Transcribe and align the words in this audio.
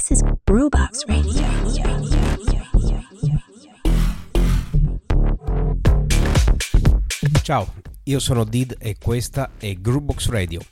This 0.00 0.18
is 0.18 0.22
Brewbox 0.44 1.04
Radio. 1.04 1.42
Ciao, 7.42 7.74
io 8.04 8.18
sono 8.18 8.44
Did 8.44 8.76
e 8.78 8.96
questa 8.98 9.50
è 9.58 9.74
Groovebox 9.74 10.28
Radio. 10.30 10.62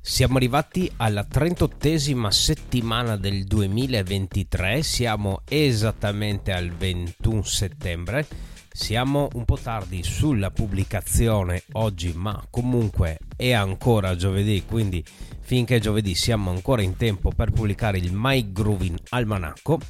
Siamo 0.00 0.36
arrivati 0.36 0.88
alla 0.98 1.26
38esima 1.28 2.28
settimana 2.28 3.16
del 3.16 3.46
2023, 3.46 4.80
siamo 4.84 5.40
esattamente 5.48 6.52
al 6.52 6.70
21 6.70 7.42
settembre. 7.42 8.28
Siamo 8.76 9.30
un 9.32 9.46
po' 9.46 9.56
tardi 9.56 10.02
sulla 10.02 10.50
pubblicazione 10.50 11.62
oggi, 11.72 12.12
ma 12.14 12.46
comunque 12.50 13.18
è 13.34 13.52
ancora 13.52 14.14
giovedì, 14.16 14.64
quindi 14.68 15.02
finché 15.40 15.80
giovedì 15.80 16.14
siamo 16.14 16.50
ancora 16.50 16.82
in 16.82 16.94
tempo 16.98 17.32
per 17.34 17.52
pubblicare 17.52 17.96
il 17.96 18.12
My 18.12 18.52
Grooving 18.52 18.98
Almanacco. 19.08 19.80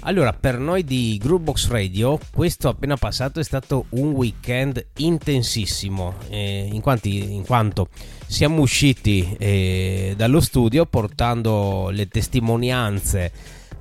Allora, 0.00 0.32
per 0.32 0.58
noi 0.58 0.82
di 0.82 1.20
Groovebox 1.22 1.68
Radio, 1.68 2.18
questo 2.32 2.68
appena 2.68 2.96
passato 2.96 3.38
è 3.38 3.44
stato 3.44 3.84
un 3.90 4.12
weekend 4.12 4.84
intensissimo, 4.96 6.14
eh, 6.30 6.70
in, 6.72 6.80
quanti, 6.80 7.34
in, 7.34 7.44
quanto 7.44 7.90
siamo 8.26 8.62
usciti 8.62 9.36
eh, 9.38 10.14
dallo 10.16 10.40
studio 10.40 10.86
portando 10.86 11.90
le 11.90 12.08
testimonianze, 12.08 13.30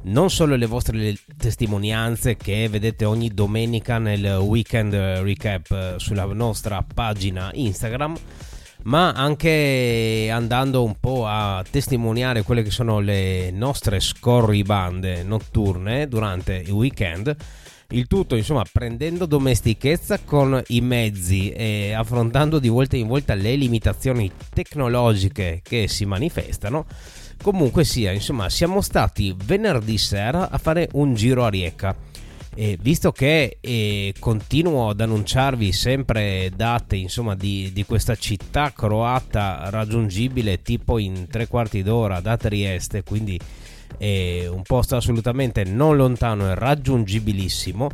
non 0.06 0.30
solo 0.30 0.56
le 0.56 0.66
vostre 0.66 1.18
testimonianze 1.38 2.36
che 2.36 2.68
vedete 2.70 3.06
ogni 3.06 3.34
domenica 3.34 3.98
nel 3.98 4.38
weekend 4.40 4.94
recap 4.94 5.98
sulla 5.98 6.26
nostra 6.26 6.84
pagina 6.84 7.50
Instagram, 7.54 8.16
ma 8.84 9.12
anche 9.12 10.30
andando 10.32 10.84
un 10.84 10.96
po' 11.00 11.26
a 11.26 11.64
testimoniare 11.70 12.44
quelle 12.44 12.62
che 12.62 12.72
sono 12.72 13.00
le 13.00 13.50
nostre 13.52 14.00
scorribande 14.00 15.24
notturne 15.24 16.08
durante 16.08 16.56
il 16.66 16.72
weekend. 16.72 17.36
Il 17.90 18.08
tutto, 18.08 18.36
insomma, 18.36 18.64
prendendo 18.72 19.28
domestichezza 19.28 20.20
con 20.20 20.60
i 20.68 20.82
mezzi 20.82 21.52
e 21.52 21.94
affrontando 21.94 22.58
di 22.58 22.68
volta 22.68 22.96
in 22.96 23.08
volta 23.08 23.36
le 23.36 23.56
limitazioni 23.56 24.32
tecnologiche 24.54 25.62
che 25.64 25.88
si 25.88 26.06
manifestano. 26.06 26.86
Comunque 27.42 27.84
sia, 27.84 28.12
insomma, 28.12 28.50
siamo 28.50 28.82
stati 28.82 29.36
venerdì 29.46 29.98
sera 29.98 30.50
a 30.50 30.58
fare 30.58 30.90
un 30.94 31.14
giro 31.14 31.46
a 31.46 31.50
Rieca 31.50 31.96
e 32.58 32.78
visto 32.82 33.12
che 33.12 33.58
eh, 33.60 34.14
continuo 34.18 34.90
ad 34.90 35.02
annunciarvi 35.02 35.74
sempre 35.74 36.50
date 36.56 36.96
insomma, 36.96 37.36
di, 37.36 37.70
di, 37.74 37.84
questa 37.84 38.16
città 38.16 38.72
croata 38.72 39.70
raggiungibile 39.70 40.62
tipo 40.62 40.98
in 40.98 41.28
tre 41.30 41.48
quarti 41.48 41.84
d'ora 41.84 42.22
da 42.22 42.38
Trieste, 42.38 43.04
quindi 43.04 43.38
è 43.98 44.48
un 44.48 44.62
posto 44.62 44.96
assolutamente 44.96 45.66
non 45.66 45.98
lontano 45.98 46.50
e 46.50 46.56
raggiungibilissimo. 46.56 47.90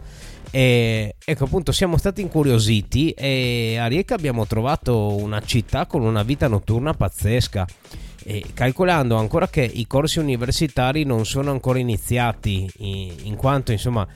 E 0.53 1.15
ecco 1.23 1.45
appunto 1.45 1.71
siamo 1.71 1.97
stati 1.97 2.21
incuriositi 2.21 3.11
e 3.11 3.77
a 3.79 3.87
Rieca 3.87 4.15
abbiamo 4.15 4.45
trovato 4.45 5.15
una 5.15 5.41
città 5.41 5.87
con 5.87 6.03
una 6.03 6.21
vita 6.21 6.47
notturna 6.47 6.93
pazzesca. 6.93 7.65
E 8.23 8.45
calcolando 8.53 9.15
ancora 9.15 9.47
che 9.47 9.63
i 9.63 9.87
corsi 9.87 10.19
universitari 10.19 11.03
non 11.03 11.25
sono 11.25 11.51
ancora 11.51 11.79
iniziati 11.79 12.69
in, 13.23 13.35
quanto 13.35 13.71
insomma 13.71 14.07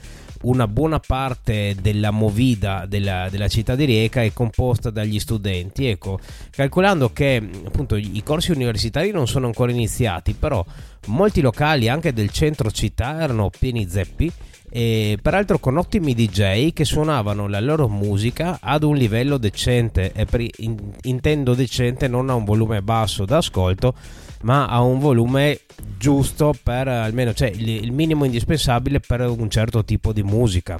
una 0.42 0.68
buona 0.68 1.00
parte 1.00 1.74
della 1.80 2.10
movida 2.10 2.84
della, 2.86 3.28
della, 3.30 3.48
città 3.48 3.74
di 3.74 3.84
Rieca 3.84 4.22
è 4.22 4.32
composta 4.32 4.90
dagli 4.90 5.18
studenti. 5.18 5.86
Ecco, 5.86 6.18
calcolando 6.50 7.12
che 7.12 7.42
appunto 7.64 7.96
i 7.96 8.22
corsi 8.24 8.52
universitari 8.52 9.10
non 9.10 9.26
sono 9.26 9.46
ancora 9.46 9.72
iniziati, 9.72 10.34
però 10.34 10.64
molti 11.06 11.40
locali 11.40 11.88
anche 11.88 12.12
del 12.12 12.30
centro 12.30 12.70
città 12.70 13.20
erano 13.20 13.50
pieni 13.50 13.88
zeppi 13.88 14.32
e 14.76 15.16
peraltro 15.22 15.58
con 15.58 15.78
ottimi 15.78 16.12
DJ 16.12 16.74
che 16.74 16.84
suonavano 16.84 17.48
la 17.48 17.60
loro 17.60 17.88
musica 17.88 18.58
ad 18.60 18.82
un 18.82 18.94
livello 18.94 19.38
decente 19.38 20.12
e 20.12 20.26
per, 20.26 20.44
in, 20.58 20.76
intendo 21.04 21.54
decente 21.54 22.08
non 22.08 22.28
a 22.28 22.34
un 22.34 22.44
volume 22.44 22.82
basso 22.82 23.24
d'ascolto 23.24 23.94
ma 24.42 24.66
a 24.66 24.82
un 24.82 24.98
volume 24.98 25.60
giusto 25.96 26.54
per 26.62 26.88
almeno 26.88 27.32
cioè 27.32 27.48
il, 27.48 27.66
il 27.66 27.92
minimo 27.92 28.26
indispensabile 28.26 29.00
per 29.00 29.22
un 29.22 29.48
certo 29.48 29.82
tipo 29.82 30.12
di 30.12 30.22
musica. 30.22 30.78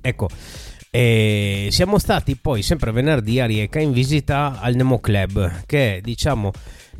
Ecco 0.00 0.28
e 0.94 1.68
siamo 1.70 1.98
stati 1.98 2.36
poi 2.36 2.60
sempre 2.60 2.92
venerdì 2.92 3.40
a 3.40 3.46
Rieca 3.46 3.80
in 3.80 3.92
visita 3.92 4.58
al 4.60 4.74
Nemo 4.74 5.00
Club 5.00 5.62
che 5.64 6.00
diciamo 6.02 6.52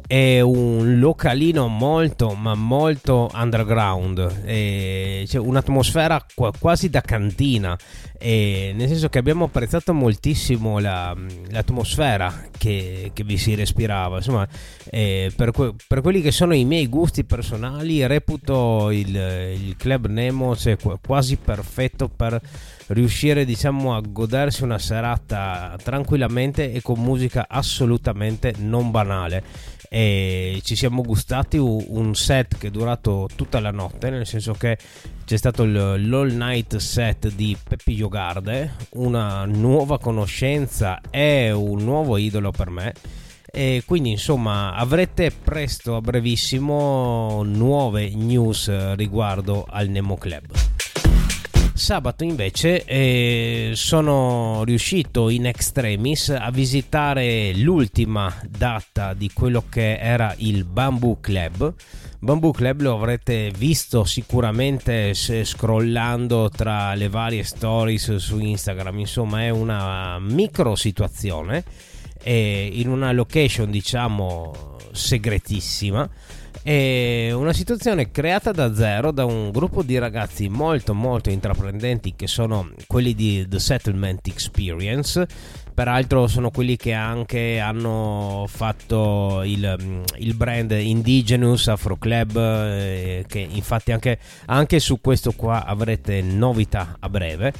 è 0.07 0.41
un 0.41 0.99
localino 0.99 1.69
molto 1.69 2.35
ma 2.35 2.55
molto 2.55 3.31
underground. 3.35 4.43
E 4.45 5.25
c'è 5.27 5.39
un'atmosfera 5.39 6.25
quasi 6.59 6.91
da 6.91 7.01
cantina. 7.01 7.77
E 8.19 8.73
nel 8.75 8.89
senso 8.89 9.09
che 9.09 9.19
abbiamo 9.19 9.47
apprezzato 9.47 9.93
moltissimo 9.93 10.79
la, 10.79 11.17
l'atmosfera 11.51 12.49
che, 12.57 13.11
che, 13.13 13.25
vi 13.25 13.37
si 13.37 13.55
respirava. 13.55 14.17
Insomma 14.17 14.47
per, 14.91 15.51
que, 15.53 15.75
per, 15.87 16.01
quelli 16.01 16.21
che 16.21 16.31
sono 16.31 16.55
i 16.55 16.65
miei 16.65 16.89
gusti 16.89 17.25
personali 17.25 18.07
reputo 18.07 18.91
il, 18.91 19.09
il 19.09 19.77
club 19.77 20.07
Nemo 20.07 20.57
cioè, 20.57 20.77
quasi 21.05 21.37
perfetto 21.37 22.09
per 22.09 22.41
riuscire 22.89 23.45
diciamo 23.45 23.95
a 23.95 24.01
godersi 24.01 24.63
una 24.63 24.79
serata 24.79 25.77
tranquillamente 25.83 26.73
e 26.73 26.83
con 26.83 27.01
musica 27.01 27.47
assolutamente 27.49 28.55
non 28.59 28.91
banale. 28.91 29.43
E 29.89 30.61
ci 30.65 30.75
siamo 30.75 31.03
gustati 31.03 31.59
un 31.59 32.15
set 32.15 32.57
che 32.57 32.69
è 32.69 32.71
durato 32.71 33.29
tutta 33.37 33.61
la 33.61 33.71
notte 33.71 34.09
nel 34.09 34.27
senso 34.27 34.55
che 34.55 34.79
c'è 35.27 35.37
stato 35.37 35.65
l'all 35.67 36.35
night 36.35 36.77
set 36.77 37.31
di 37.35 37.55
Peppi 37.63 37.95
Giogarde 37.95 38.73
una 38.93 39.45
nuova 39.45 39.99
conoscenza 39.99 40.99
e 41.11 41.51
un 41.53 41.83
nuovo 41.83 42.17
idolo 42.17 42.51
per 42.51 42.71
me. 42.71 42.95
E 43.55 43.83
quindi 43.85 44.13
insomma 44.13 44.73
avrete 44.75 45.31
presto 45.31 45.97
a 45.97 46.01
brevissimo 46.01 47.43
nuove 47.45 48.15
news 48.15 48.95
riguardo 48.95 49.67
al 49.69 49.89
Nemo 49.89 50.17
Club 50.17 50.72
Sabato 51.83 52.23
invece 52.23 52.85
eh, 52.85 53.73
sono 53.75 54.63
riuscito 54.63 55.29
in 55.31 55.47
extremis 55.47 56.29
a 56.29 56.49
visitare 56.53 57.53
l'ultima 57.57 58.33
data 58.49 59.15
di 59.15 59.33
quello 59.35 59.65
che 59.69 59.99
era 59.99 60.33
il 60.39 60.63
Bamboo 60.63 61.19
Club. 61.21 61.75
Bamboo 62.21 62.53
Club 62.53 62.83
lo 62.83 62.95
avrete 62.95 63.51
visto 63.51 64.05
sicuramente 64.05 65.13
scrollando 65.13 66.51
tra 66.51 66.95
le 66.95 67.09
varie 67.09 67.43
stories 67.43 68.15
su 68.15 68.39
Instagram, 68.39 69.01
insomma 69.01 69.43
è 69.43 69.49
una 69.49 70.21
micro 70.21 70.77
situazione 70.77 71.65
in 72.23 72.89
una 72.89 73.11
location 73.11 73.69
diciamo 73.73 74.77
segretissima 74.93 76.09
è 76.63 77.33
una 77.33 77.53
situazione 77.53 78.13
creata 78.13 78.53
da 78.53 78.73
zero 78.73 79.11
da 79.11 79.25
un 79.25 79.51
gruppo 79.51 79.83
di 79.83 79.99
ragazzi 79.99 80.49
molto 80.49 80.95
molto 80.95 81.29
intraprendenti 81.29 82.15
che 82.15 82.29
sono 82.29 82.71
quelli 82.87 83.15
di 83.15 83.47
The 83.49 83.59
Settlement 83.59 84.27
Experience. 84.29 85.27
Peraltro 85.75 86.29
sono 86.29 86.51
quelli 86.51 86.77
che 86.77 86.93
anche 86.93 87.59
hanno 87.59 88.45
fatto 88.47 89.43
il, 89.43 90.05
il 90.19 90.35
brand 90.35 90.71
Indigenous 90.71 91.67
Afro 91.69 91.97
Club 91.97 92.37
eh, 92.37 93.25
che 93.27 93.39
infatti 93.39 93.91
anche, 93.91 94.19
anche 94.47 94.79
su 94.79 95.01
questo 95.01 95.33
qua 95.33 95.65
avrete 95.65 96.21
novità 96.21 96.97
a 97.01 97.09
breve 97.09 97.53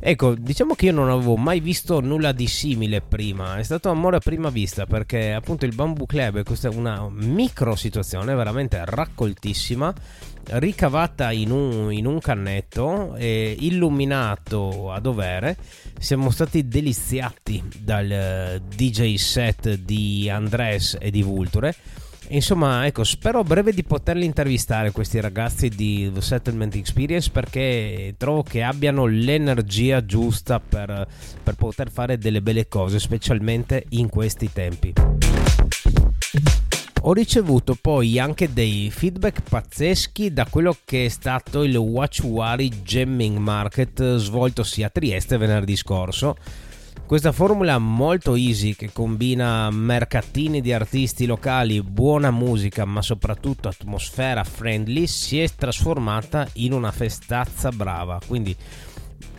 Ecco, 0.00 0.34
diciamo 0.34 0.74
che 0.74 0.86
io 0.86 0.92
non 0.92 1.08
avevo 1.08 1.36
mai 1.36 1.60
visto 1.60 2.00
nulla 2.00 2.32
di 2.32 2.46
simile 2.46 3.00
prima, 3.00 3.56
è 3.56 3.62
stato 3.62 3.88
amore 3.88 4.16
a 4.16 4.20
prima 4.20 4.50
vista 4.50 4.84
perché 4.86 5.32
appunto 5.32 5.64
il 5.64 5.74
Bamboo 5.74 6.04
Club 6.04 6.42
è 6.42 6.66
una 6.68 7.08
micro 7.10 7.74
situazione 7.74 8.34
veramente 8.34 8.82
raccoltissima, 8.84 9.94
ricavata 10.50 11.32
in 11.32 11.50
un, 11.50 11.92
in 11.92 12.06
un 12.06 12.18
cannetto, 12.18 13.14
e 13.16 13.56
illuminato 13.60 14.92
a 14.92 15.00
dovere. 15.00 15.56
Siamo 15.98 16.30
stati 16.30 16.68
deliziati 16.68 17.62
dal 17.78 18.10
eh, 18.10 18.62
DJ 18.74 19.14
set 19.14 19.74
di 19.74 20.28
Andres 20.28 20.98
e 21.00 21.10
di 21.10 21.22
Vulture 21.22 21.74
Insomma, 22.28 22.86
ecco, 22.86 23.04
spero 23.04 23.40
a 23.40 23.44
breve 23.44 23.72
di 23.72 23.84
poterli 23.84 24.24
intervistare 24.24 24.92
questi 24.92 25.20
ragazzi 25.20 25.68
di 25.68 26.10
The 26.12 26.20
Settlement 26.20 26.74
Experience 26.74 27.30
perché 27.30 28.14
trovo 28.16 28.42
che 28.42 28.62
abbiano 28.62 29.06
l'energia 29.06 30.04
giusta 30.04 30.58
per, 30.58 31.06
per 31.42 31.54
poter 31.54 31.90
fare 31.90 32.16
delle 32.16 32.40
belle 32.40 32.66
cose, 32.66 32.98
specialmente 32.98 33.84
in 33.90 34.08
questi 34.08 34.50
tempi. 34.52 34.92
Ho 37.06 37.12
ricevuto 37.12 37.76
poi 37.78 38.18
anche 38.18 38.50
dei 38.50 38.90
feedback 38.90 39.42
pazzeschi 39.46 40.32
da 40.32 40.46
quello 40.48 40.74
che 40.86 41.04
è 41.04 41.08
stato 41.10 41.62
il 41.62 41.76
Watchwari 41.76 42.82
Gemming 42.82 43.36
Market 43.36 44.16
svoltosi 44.16 44.82
a 44.82 44.88
Trieste 44.88 45.36
venerdì 45.36 45.76
scorso 45.76 46.34
Questa 47.06 47.32
formula 47.32 47.76
molto 47.76 48.34
easy 48.34 48.74
che 48.74 48.90
combina 48.90 49.70
mercatini 49.70 50.62
di 50.62 50.72
artisti 50.72 51.26
locali, 51.26 51.82
buona 51.82 52.30
musica 52.30 52.86
ma 52.86 53.02
soprattutto 53.02 53.68
atmosfera 53.68 54.42
friendly 54.42 55.06
si 55.06 55.38
è 55.38 55.48
trasformata 55.54 56.48
in 56.54 56.72
una 56.72 56.90
festazza 56.90 57.70
brava. 57.70 58.18
Quindi 58.26 58.56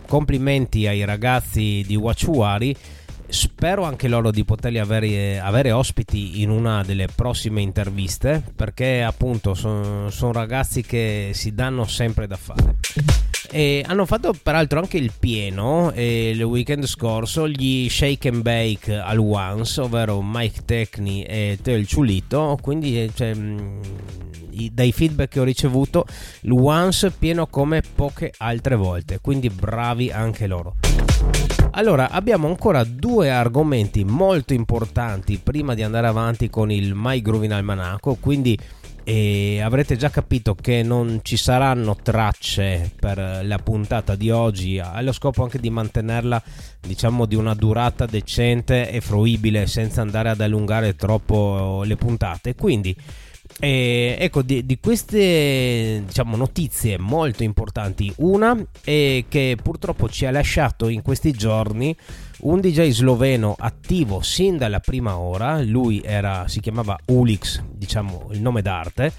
complimenti 0.06 0.86
ai 0.86 1.04
ragazzi 1.04 1.82
di 1.84 1.96
Wachuari 1.96 2.74
spero 3.28 3.84
anche 3.84 4.08
loro 4.08 4.30
di 4.30 4.44
poterli 4.44 4.78
avere, 4.78 5.38
avere, 5.38 5.72
ospiti 5.72 6.42
in 6.42 6.50
una 6.50 6.82
delle 6.82 7.08
prossime 7.12 7.60
interviste 7.60 8.42
perché 8.54 9.02
appunto 9.02 9.54
sono 9.54 10.10
son 10.10 10.32
ragazzi 10.32 10.82
che 10.82 11.30
si 11.32 11.54
danno 11.54 11.86
sempre 11.86 12.26
da 12.26 12.36
fare. 12.36 12.76
E 13.50 13.84
hanno 13.86 14.06
fatto 14.06 14.34
peraltro 14.42 14.80
anche 14.80 14.96
il 14.96 15.12
pieno 15.16 15.92
il 15.94 16.42
weekend 16.42 16.84
scorso 16.86 17.48
gli 17.48 17.88
Shake 17.88 18.28
and 18.28 18.42
Bake 18.42 18.94
al 18.94 19.18
Once 19.18 19.80
ovvero 19.80 20.20
Mike 20.20 20.62
Tecni 20.64 21.22
e 21.22 21.58
Teo 21.62 21.76
il 21.76 21.86
Ciulito 21.86 22.58
quindi 22.60 23.00
eh, 23.00 23.10
cioè, 23.14 23.34
mh, 23.34 23.80
dai 24.72 24.90
feedback 24.90 25.30
che 25.30 25.40
ho 25.40 25.44
ricevuto 25.44 26.06
il 26.40 26.52
Once 26.52 27.12
pieno 27.12 27.46
come 27.46 27.82
poche 27.82 28.32
altre 28.38 28.74
volte 28.74 29.20
quindi 29.20 29.48
bravi 29.48 30.10
anche 30.10 30.48
loro 30.48 30.74
allora, 31.76 32.10
abbiamo 32.10 32.48
ancora 32.48 32.84
due 32.84 33.30
argomenti 33.30 34.02
molto 34.02 34.54
importanti 34.54 35.38
prima 35.42 35.74
di 35.74 35.82
andare 35.82 36.06
avanti 36.06 36.48
con 36.48 36.70
il 36.70 36.92
My 36.94 37.20
Groovin 37.20 37.52
Almanacco, 37.52 38.16
quindi 38.18 38.58
eh, 39.04 39.60
avrete 39.60 39.96
già 39.96 40.08
capito 40.08 40.54
che 40.54 40.82
non 40.82 41.20
ci 41.22 41.36
saranno 41.36 41.94
tracce 42.02 42.90
per 42.98 43.42
la 43.44 43.58
puntata 43.58 44.16
di 44.16 44.30
oggi, 44.30 44.78
allo 44.78 45.12
scopo 45.12 45.42
anche 45.42 45.60
di 45.60 45.68
mantenerla, 45.68 46.42
diciamo, 46.80 47.26
di 47.26 47.34
una 47.34 47.54
durata 47.54 48.06
decente 48.06 48.90
e 48.90 49.02
fruibile 49.02 49.66
senza 49.66 50.00
andare 50.00 50.30
ad 50.30 50.40
allungare 50.40 50.96
troppo 50.96 51.82
le 51.84 51.96
puntate. 51.96 52.54
Quindi 52.54 52.96
e 53.58 54.16
ecco, 54.18 54.42
di, 54.42 54.66
di 54.66 54.78
queste 54.78 56.02
diciamo, 56.04 56.36
notizie 56.36 56.98
molto 56.98 57.42
importanti, 57.42 58.12
una 58.16 58.54
è 58.84 59.24
che 59.28 59.56
purtroppo 59.62 60.10
ci 60.10 60.26
ha 60.26 60.30
lasciato 60.30 60.88
in 60.88 61.00
questi 61.00 61.32
giorni 61.32 61.96
un 62.40 62.60
DJ 62.60 62.90
sloveno 62.90 63.54
attivo 63.58 64.20
sin 64.20 64.58
dalla 64.58 64.80
prima 64.80 65.16
ora, 65.18 65.62
lui 65.62 66.02
era, 66.04 66.46
si 66.48 66.60
chiamava 66.60 66.98
Ulix, 67.06 67.62
diciamo 67.72 68.28
il 68.32 68.42
nome 68.42 68.60
d'arte, 68.60 69.12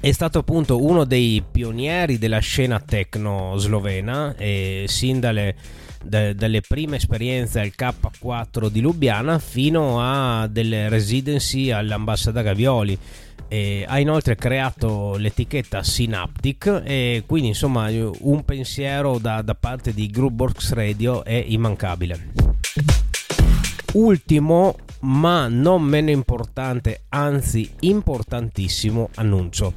è 0.00 0.12
stato 0.12 0.38
appunto 0.38 0.82
uno 0.82 1.04
dei 1.04 1.42
pionieri 1.48 2.16
della 2.16 2.38
scena 2.38 2.80
techno 2.80 3.56
slovena 3.58 4.34
e 4.36 4.84
sin 4.88 5.20
dalle, 5.20 5.56
da, 6.02 6.32
dalle 6.32 6.62
prime 6.62 6.96
esperienze 6.96 7.60
al 7.60 7.72
K4 7.76 8.68
di 8.68 8.80
Lubiana 8.80 9.38
fino 9.38 10.00
a 10.00 10.46
delle 10.46 10.88
residency 10.88 11.70
all'ambasciata 11.70 12.40
Gavioli 12.40 12.98
e 13.48 13.84
ha 13.86 13.98
inoltre 13.98 14.34
creato 14.34 15.16
l'etichetta 15.16 15.82
Synaptic 15.82 16.82
e 16.84 17.22
quindi 17.26 17.48
insomma 17.48 17.88
un 17.90 18.44
pensiero 18.44 19.18
da, 19.18 19.42
da 19.42 19.54
parte 19.54 19.92
di 19.92 20.08
Groupbox 20.08 20.72
Radio 20.72 21.24
è 21.24 21.44
immancabile. 21.46 22.32
Ultimo 23.92 24.76
ma 25.00 25.48
non 25.48 25.82
meno 25.82 26.10
importante, 26.10 27.02
anzi 27.10 27.70
importantissimo 27.80 29.10
annuncio. 29.14 29.72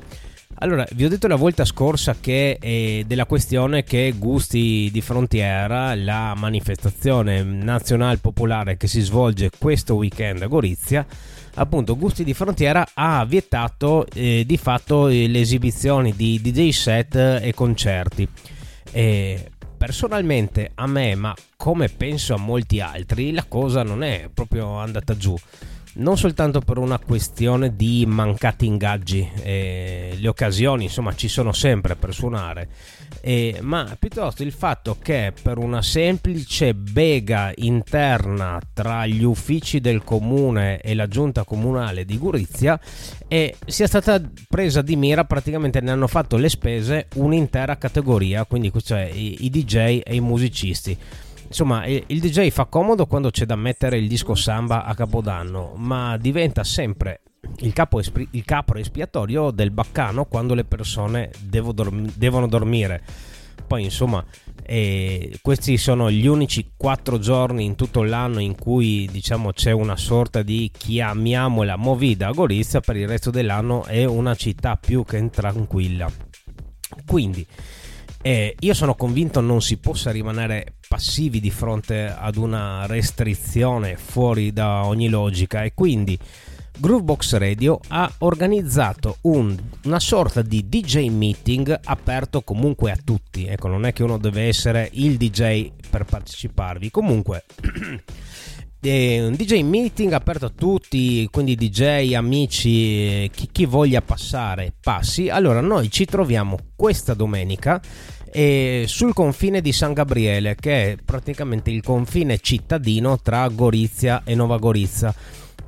Allora, 0.62 0.86
vi 0.92 1.06
ho 1.06 1.10
detto 1.10 1.28
la 1.28 1.38
volta 1.38 1.64
scorsa 1.64 2.18
che 2.20 2.58
eh, 2.60 3.06
della 3.08 3.26
questione 3.26 3.84
che 3.84 4.14
Gusti 4.18 4.90
di 4.92 5.00
Frontiera, 5.00 5.96
la 5.96 6.34
manifestazione 6.36 7.44
nazionale 7.44 8.18
popolare 8.18 8.76
che 8.76 8.88
si 8.88 9.00
svolge 9.00 9.52
questo 9.58 9.96
weekend 9.96 10.42
a 10.42 10.48
Gorizia, 10.48 11.06
appunto 11.60 11.98
Gusti 11.98 12.24
di 12.24 12.34
Frontiera 12.34 12.88
ha 12.94 13.24
vietato 13.26 14.06
eh, 14.14 14.44
di 14.46 14.58
fatto 14.58 15.08
le 15.08 15.40
esibizioni 15.40 16.16
di 16.16 16.40
DJ 16.42 16.70
set 16.70 17.16
e 17.16 17.54
concerti. 17.54 18.28
E 18.92 19.52
personalmente 19.78 20.72
a 20.76 20.88
me, 20.88 21.16
ma 21.16 21.34
come 21.56 21.90
penso 21.90 22.34
a 22.34 22.38
molti 22.38 22.80
altri, 22.80 23.32
la 23.32 23.46
cosa 23.48 23.84
non 23.84 24.04
è 24.04 24.30
proprio 24.34 24.78
andata 24.78 25.16
giù 25.16 25.36
non 25.92 26.18
soltanto 26.18 26.62
per 26.62 26.78
una 26.78 27.00
questione 27.00 27.76
di 27.76 28.06
mancati 28.08 28.66
ingaggi, 28.66 29.28
eh, 29.42 30.16
le 30.18 30.28
occasioni 30.28 30.84
insomma 30.84 31.16
ci 31.16 31.28
sono 31.28 31.52
sempre 31.52 31.96
per 31.96 32.14
suonare, 32.14 32.70
eh, 33.22 33.60
ma 33.62 33.96
piuttosto 33.98 34.44
il 34.44 34.52
fatto 34.52 34.98
che 35.02 35.34
per 35.42 35.58
una 35.58 35.82
semplice 35.82 36.74
bega 36.74 37.52
interna 37.56 38.60
tra 38.74 39.06
gli 39.06 39.24
uffici 39.24 39.80
del 39.80 40.04
comune 40.04 40.80
e 40.80 40.94
la 40.96 41.08
giunta 41.08 41.44
comunale 41.44 42.06
di 42.06 42.18
Gurizia 42.18 42.80
eh, 43.28 43.56
sia 43.66 43.88
stata 43.88 44.22
presa 44.48 44.82
di 44.82 44.96
mira, 44.96 45.26
praticamente 45.26 45.82
ne 45.82 45.92
hanno 45.92 46.08
fatto 46.08 46.38
le 46.38 46.50
spese 46.50 47.08
un'intera 47.16 47.78
categoria, 47.78 48.46
quindi 48.46 48.72
cioè 48.84 49.10
i, 49.12 49.46
i 49.46 49.50
DJ 49.50 50.02
e 50.04 50.16
i 50.16 50.20
musicisti. 50.20 50.98
Insomma 51.48 51.86
il 51.88 52.20
DJ 52.20 52.50
fa 52.50 52.66
comodo 52.66 53.08
quando 53.08 53.32
c'è 53.32 53.46
da 53.46 53.56
mettere 53.56 53.98
il 53.98 54.08
disco 54.08 54.36
samba 54.36 54.86
a 54.86 54.94
capodanno 54.94 55.74
ma 55.78 56.16
diventa 56.18 56.64
sempre 56.64 57.22
il, 57.58 57.74
capo 57.74 58.00
espri- 58.00 58.28
il 58.32 58.44
capro 58.46 58.80
espiatorio 58.80 59.52
del 59.52 59.72
baccano 59.72 60.26
quando 60.26 60.54
le 60.54 60.66
persone 60.66 61.32
dorm- 61.42 62.12
devono 62.16 62.48
dormire. 62.48 63.04
Poi 63.68 63.84
insomma 63.84 64.26
eh, 64.64 65.38
questi 65.42 65.78
sono 65.78 66.10
gli 66.10 66.26
unici 66.26 66.72
quattro 66.76 67.20
giorni 67.20 67.66
in 67.66 67.76
tutto 67.76 68.04
l'anno 68.04 68.40
in 68.40 68.56
cui 68.56 69.08
diciamo 69.12 69.52
c'è 69.52 69.72
una 69.72 69.96
sorta 69.96 70.42
di 70.42 70.72
chiamiamola 70.76 71.76
movida 71.76 72.28
a 72.28 72.32
Gorizia 72.32 72.80
per 72.80 72.96
il 72.96 73.08
resto 73.08 73.30
dell'anno 73.30 73.84
è 73.86 74.06
una 74.06 74.36
città 74.36 74.76
più 74.76 75.04
che 75.04 75.30
tranquilla. 75.30 76.12
Quindi 77.06 77.46
eh, 78.22 78.56
io 78.60 78.74
sono 78.74 78.96
convinto 78.96 79.40
non 79.40 79.62
si 79.62 79.78
possa 79.78 80.12
rimanere 80.12 80.76
passivi 80.88 81.40
di 81.40 81.52
fronte 81.52 82.06
ad 82.06 82.36
una 82.36 82.86
restrizione 82.86 83.96
fuori 83.96 84.52
da 84.52 84.86
ogni 84.86 85.08
logica 85.08 85.64
e 85.64 85.74
quindi 85.74 86.18
Groovebox 86.80 87.36
Radio 87.36 87.80
ha 87.90 88.10
organizzato 88.20 89.18
un, 89.22 89.54
una 89.84 90.00
sorta 90.00 90.42
di 90.42 90.70
DJ 90.70 91.10
meeting 91.10 91.78
aperto 91.84 92.42
comunque 92.42 92.92
a 92.92 92.98
tutti. 93.04 93.46
Ecco, 93.46 93.68
non 93.68 93.86
è 93.86 93.92
che 93.92 94.04
uno 94.04 94.18
deve 94.18 94.44
essere 94.44 94.90
il 94.94 95.18
DJ 95.18 95.72
per 95.90 96.06
parteciparvi. 96.06 96.90
Comunque, 96.90 97.44
è 98.80 99.26
un 99.26 99.34
DJ 99.34 99.62
meeting 99.64 100.14
aperto 100.14 100.46
a 100.46 100.52
tutti, 100.56 101.28
quindi 101.30 101.56
DJ, 101.56 102.14
amici, 102.14 103.30
chi, 103.34 103.50
chi 103.52 103.66
voglia 103.66 104.02
passare, 104.02 104.72
passi. 104.80 105.28
Allora, 105.28 105.60
noi 105.60 105.92
ci 105.92 106.06
troviamo 106.06 106.58
questa 106.78 107.14
domenica 107.14 107.82
e 108.32 108.86
sul 108.88 109.14
confine 109.14 109.60
di 109.60 109.74
San 109.74 109.92
Gabriele, 109.92 110.56
che 110.56 110.92
è 110.92 110.96
praticamente 111.04 111.72
il 111.72 111.84
confine 111.84 112.40
cittadino 112.40 113.20
tra 113.20 113.46
Gorizia 113.50 114.22
e 114.24 114.34
Nova 114.34 114.58
Gorizia. 114.58 115.14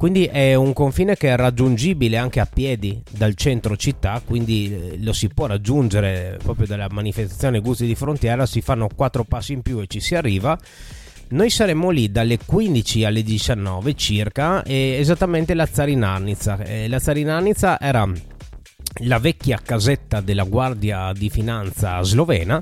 Quindi 0.01 0.25
è 0.25 0.55
un 0.55 0.74
confine 0.74 1.15
che 1.15 1.29
è 1.29 1.36
raggiungibile 1.36 2.17
anche 2.17 2.39
a 2.39 2.48
piedi 2.51 3.03
dal 3.08 3.36
centro 3.36 3.77
città, 3.77 4.20
quindi 4.25 4.74
eh, 4.74 4.98
lo 5.00 5.13
si 5.13 5.27
può 5.27 5.46
raggiungere 5.46 6.39
proprio 6.41 6.65
dalla 6.65 6.88
manifestazione 6.89 7.60
Gusti 7.60 7.86
di 7.86 7.93
Frontiera, 7.93 8.48
si 8.48 8.62
fanno 8.62 8.89
quattro 8.96 9.24
passi 9.25 9.53
in 9.53 9.62
più 9.62 9.79
e 9.79 9.86
ci 9.86 10.00
si 10.00 10.15
arriva. 10.15 10.58
Noi 11.29 11.51
saremo 11.51 11.91
lì 11.91 12.12
dalle 12.12 12.39
15 12.43 13.05
alle 13.05 13.22
19 13.22 13.93
circa, 13.93 14.65
esattamente 14.65 15.53
la 15.53 15.67
Zarinanizza. 15.72 16.58
Eh, 16.63 16.88
la 16.88 16.98
Zarinanizza 16.98 17.79
era 17.79 18.12
la 19.03 19.20
vecchia 19.20 19.60
casetta 19.63 20.20
della 20.20 20.46
Guardia 20.46 21.12
di 21.13 21.29
Finanza 21.29 22.01
slovena 22.01 22.60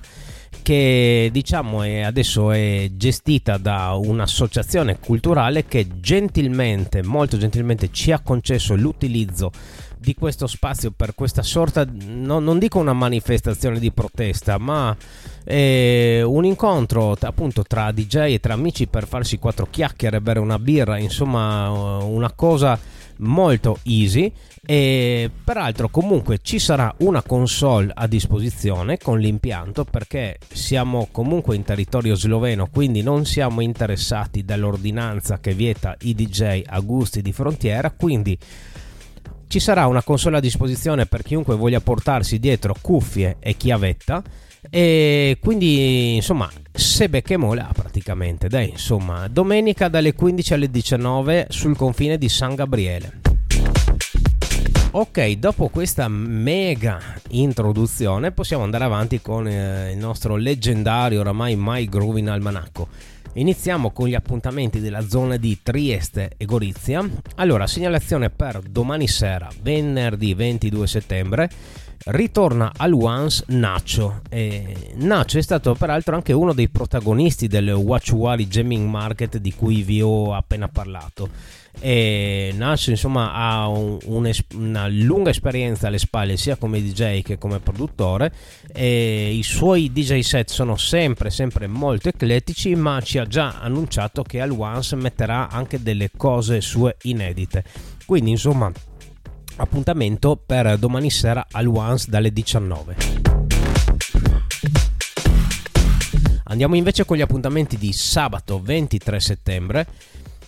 che 0.62 1.30
diciamo 1.32 1.84
è, 1.84 2.02
adesso 2.02 2.52
è 2.52 2.90
gestita 2.94 3.58
da 3.58 3.94
un'associazione 3.94 5.00
culturale 5.00 5.66
che 5.66 5.88
gentilmente, 6.00 7.04
molto 7.04 7.38
gentilmente 7.38 7.92
ci 7.92 8.12
ha 8.12 8.20
concesso 8.20 8.76
l'utilizzo 8.76 9.52
di 10.00 10.16
questo 10.16 10.48
spazio 10.48 10.92
per 10.92 11.14
questa 11.14 11.44
sorta, 11.44 11.86
no, 11.86 12.40
non 12.40 12.58
dico 12.58 12.80
una 12.80 12.94
manifestazione 12.94 13.80
di 13.80 13.92
protesta, 13.92 14.58
ma 14.58 14.96
eh, 15.44 16.22
un 16.26 16.46
incontro 16.46 17.18
appunto 17.20 17.64
tra 17.64 17.92
DJ 17.92 18.34
e 18.34 18.40
tra 18.40 18.54
amici 18.54 18.88
per 18.88 19.06
farsi 19.06 19.38
quattro 19.38 19.68
chiacchiere, 19.70 20.22
bere 20.22 20.40
una 20.40 20.58
birra, 20.58 20.98
insomma 20.98 21.70
una 21.70 22.32
cosa 22.32 22.80
molto 23.18 23.80
easy. 23.84 24.32
E 24.66 25.32
peraltro 25.44 25.90
comunque 25.90 26.40
ci 26.42 26.60
sarà 26.60 26.94
una 27.00 27.24
console 27.24 27.92
a 27.94 28.08
disposizione 28.08 28.98
con 28.98 29.20
l'impianto 29.20 29.84
perché 29.84 30.38
siamo 30.52 31.08
comunque 31.12 31.56
in 31.56 31.64
territorio 31.64 32.14
sloveno 32.14 32.68
quindi 32.72 33.02
non 33.02 33.26
siamo 33.26 33.62
interessati 33.62 34.44
dall'ordinanza 34.44 35.40
che 35.40 35.54
vieta 35.54 35.96
i 36.02 36.14
DJ 36.14 36.62
a 36.66 36.80
gusti 36.82 37.22
di 37.22 37.32
frontiera 37.32 37.90
quindi 37.90 38.38
ci 39.50 39.60
sarà 39.60 39.88
una 39.88 40.04
console 40.04 40.38
a 40.38 40.40
disposizione 40.40 41.08
per 41.08 41.24
chiunque 41.24 41.56
voglia 41.56 41.82
portarsi 41.82 42.38
dietro 42.40 42.76
cuffie 42.80 43.38
e 43.40 43.58
chiavetta 43.58 44.24
E 44.70 45.38
quindi, 45.42 46.16
insomma, 46.16 46.50
se 46.72 47.10
becchemo 47.10 47.54
là 47.54 47.70
praticamente, 47.74 48.48
dai, 48.48 48.70
insomma, 48.70 49.28
domenica 49.28 49.88
dalle 49.88 50.14
15 50.14 50.54
alle 50.54 50.70
19 50.70 51.48
sul 51.50 51.78
confine 51.78 52.18
di 52.18 52.28
San 52.28 52.56
Gabriele. 52.56 53.22
Ok, 54.92 55.32
dopo 55.34 55.70
questa 55.70 56.08
mega 56.08 57.00
introduzione 57.30 58.32
possiamo 58.32 58.64
andare 58.64 58.84
avanti 58.84 59.22
con 59.22 59.48
eh, 59.48 59.92
il 59.92 59.98
nostro 59.98 60.36
leggendario 60.36 61.20
oramai 61.20 61.56
My 61.56 61.86
Groove 61.86 62.20
in 62.20 62.30
Almanacco. 62.30 62.88
Iniziamo 63.34 63.92
con 63.92 64.08
gli 64.08 64.16
appuntamenti 64.16 64.80
della 64.80 65.08
zona 65.08 65.38
di 65.38 65.60
Trieste 65.62 66.32
e 66.36 66.46
Gorizia. 66.46 67.08
Allora, 67.36 67.68
segnalazione 67.68 68.32
per 68.32 68.60
domani 68.60 69.08
sera, 69.08 69.48
venerdì 69.62 70.34
22 70.34 70.88
settembre, 70.88 71.50
ritorna 72.06 72.72
al 72.76 72.94
Once 72.94 73.44
Nacho. 73.48 74.22
E 74.30 74.94
Nacho 74.96 75.38
è 75.38 75.42
stato 75.42 75.74
peraltro 75.76 76.16
anche 76.16 76.34
uno 76.34 76.54
dei 76.54 76.70
protagonisti 76.70 77.48
del 77.48 77.70
Watchuari 77.70 78.48
Jamming 78.48 78.88
Market 78.88 79.38
di 79.38 79.54
cui 79.54 79.84
vi 79.84 80.02
ho 80.02 80.34
appena 80.34 80.68
parlato. 80.68 81.30
E 81.82 82.52
Nash 82.56 82.88
insomma 82.88 83.32
ha 83.34 83.68
un, 83.68 83.98
un, 84.06 84.30
una 84.56 84.88
lunga 84.88 85.30
esperienza 85.30 85.88
alle 85.88 85.98
spalle 85.98 86.36
sia 86.36 86.58
come 86.58 86.82
DJ 86.82 87.22
che 87.22 87.38
come 87.38 87.60
produttore. 87.60 88.34
E 88.74 89.32
i 89.32 89.44
suoi 89.44 89.92
DJ 89.92 90.20
set 90.20 90.50
sono 90.50 90.76
sempre 90.76 91.30
sempre 91.30 91.68
molto 91.68 92.10
eclettici 92.10 92.76
ma 92.76 93.00
ci 93.02 93.18
ha 93.18 93.26
già 93.26 93.60
annunciato 93.60 94.24
che 94.24 94.42
al 94.42 94.52
Once 94.52 94.96
metterà 94.96 95.50
anche 95.50 95.82
delle 95.82 96.12
cose 96.16 96.60
sue 96.60 96.98
inedite. 97.04 97.64
Quindi 98.06 98.32
insomma 98.32 98.72
appuntamento 99.60 100.42
per 100.44 100.78
domani 100.78 101.10
sera 101.10 101.46
al 101.52 101.68
Once 101.68 102.08
dalle 102.10 102.34
19 102.34 103.40
Andiamo 106.50 106.76
invece 106.76 107.06
con 107.06 107.16
gli 107.16 107.22
appuntamenti 107.22 107.78
di 107.78 107.94
sabato 107.94 108.60
23 108.60 109.20
settembre. 109.20 109.88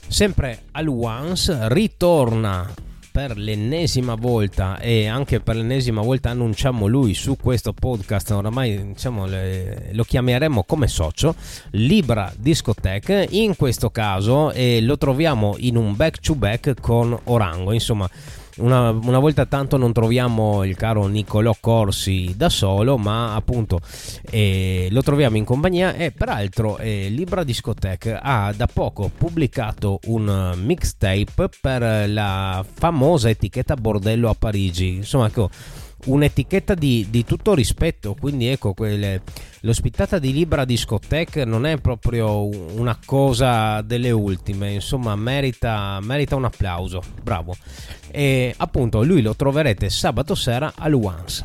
Sempre 0.07 0.63
al 0.71 0.87
Once 0.87 1.55
ritorna 1.69 2.67
per 3.11 3.37
l'ennesima 3.37 4.15
volta 4.15 4.79
e 4.79 5.05
anche 5.07 5.41
per 5.41 5.57
l'ennesima 5.57 6.01
volta 6.01 6.31
annunciamo 6.31 6.87
lui 6.87 7.13
su 7.13 7.37
questo 7.37 7.73
podcast 7.73 8.31
oramai 8.31 8.93
diciamo, 8.93 9.27
lo 9.91 10.03
chiameremo 10.03 10.63
come 10.63 10.87
socio 10.87 11.35
Libra 11.71 12.33
Discotech 12.35 13.27
in 13.31 13.55
questo 13.55 13.89
caso 13.89 14.51
e 14.53 14.81
lo 14.81 14.97
troviamo 14.97 15.55
in 15.59 15.75
un 15.75 15.95
back 15.95 16.19
to 16.19 16.33
back 16.33 16.81
con 16.81 17.17
Orango. 17.25 17.73
Insomma 17.73 18.09
una, 18.61 18.91
una, 18.91 19.19
volta 19.19 19.45
tanto 19.45 19.77
non 19.77 19.91
troviamo 19.91 20.63
il 20.63 20.75
caro 20.75 21.07
Niccolò 21.07 21.55
Corsi 21.59 22.33
da 22.35 22.49
solo, 22.49 22.97
ma 22.97 23.35
appunto 23.35 23.79
eh, 24.29 24.87
lo 24.91 25.01
troviamo 25.01 25.37
in 25.37 25.45
compagnia 25.45 25.93
e 25.95 26.11
peraltro 26.11 26.77
eh, 26.77 27.09
Libra 27.09 27.43
Discotech 27.43 28.19
ha 28.21 28.53
da 28.55 28.67
poco 28.67 29.11
pubblicato 29.15 29.99
un 30.05 30.53
mixtape 30.55 31.49
per 31.59 32.09
la 32.09 32.63
famosa 32.71 33.29
etichetta 33.29 33.75
Bordello 33.75 34.29
a 34.29 34.35
Parigi. 34.37 34.95
Insomma, 34.95 35.27
ecco 35.27 35.49
un'etichetta 36.05 36.73
di, 36.73 37.07
di, 37.09 37.23
tutto 37.25 37.53
rispetto. 37.53 38.15
Quindi 38.19 38.47
ecco, 38.47 38.73
quelle, 38.73 39.21
l'ospitata 39.61 40.19
di 40.19 40.31
Libra 40.33 40.65
Discotech 40.65 41.37
non 41.37 41.65
è 41.65 41.77
proprio 41.77 42.45
una 42.77 42.97
cosa 43.03 43.81
delle 43.81 44.11
ultime, 44.11 44.73
insomma, 44.73 45.15
merita, 45.15 45.99
merita 46.01 46.35
un 46.35 46.45
applauso. 46.45 47.01
Bravo. 47.21 47.55
E 48.09 48.53
appunto, 48.57 49.03
lui 49.03 49.21
lo 49.21 49.35
troverete 49.35 49.89
sabato 49.89 50.35
sera 50.35 50.73
al 50.75 50.93
Once. 50.93 51.43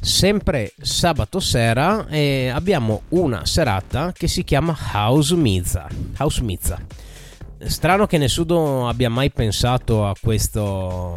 Sempre 0.00 0.74
sabato 0.78 1.40
sera 1.40 2.06
eh, 2.08 2.48
abbiamo 2.48 3.02
una 3.10 3.46
serata 3.46 4.12
che 4.12 4.28
si 4.28 4.44
chiama 4.44 4.76
House 4.92 5.34
Mizza. 5.34 5.86
House 6.18 6.42
Mizza 6.42 6.78
strano 7.66 8.06
che 8.06 8.18
nessuno 8.18 8.88
abbia 8.88 9.08
mai 9.08 9.30
pensato 9.30 10.06
a 10.06 10.14
questo, 10.20 11.14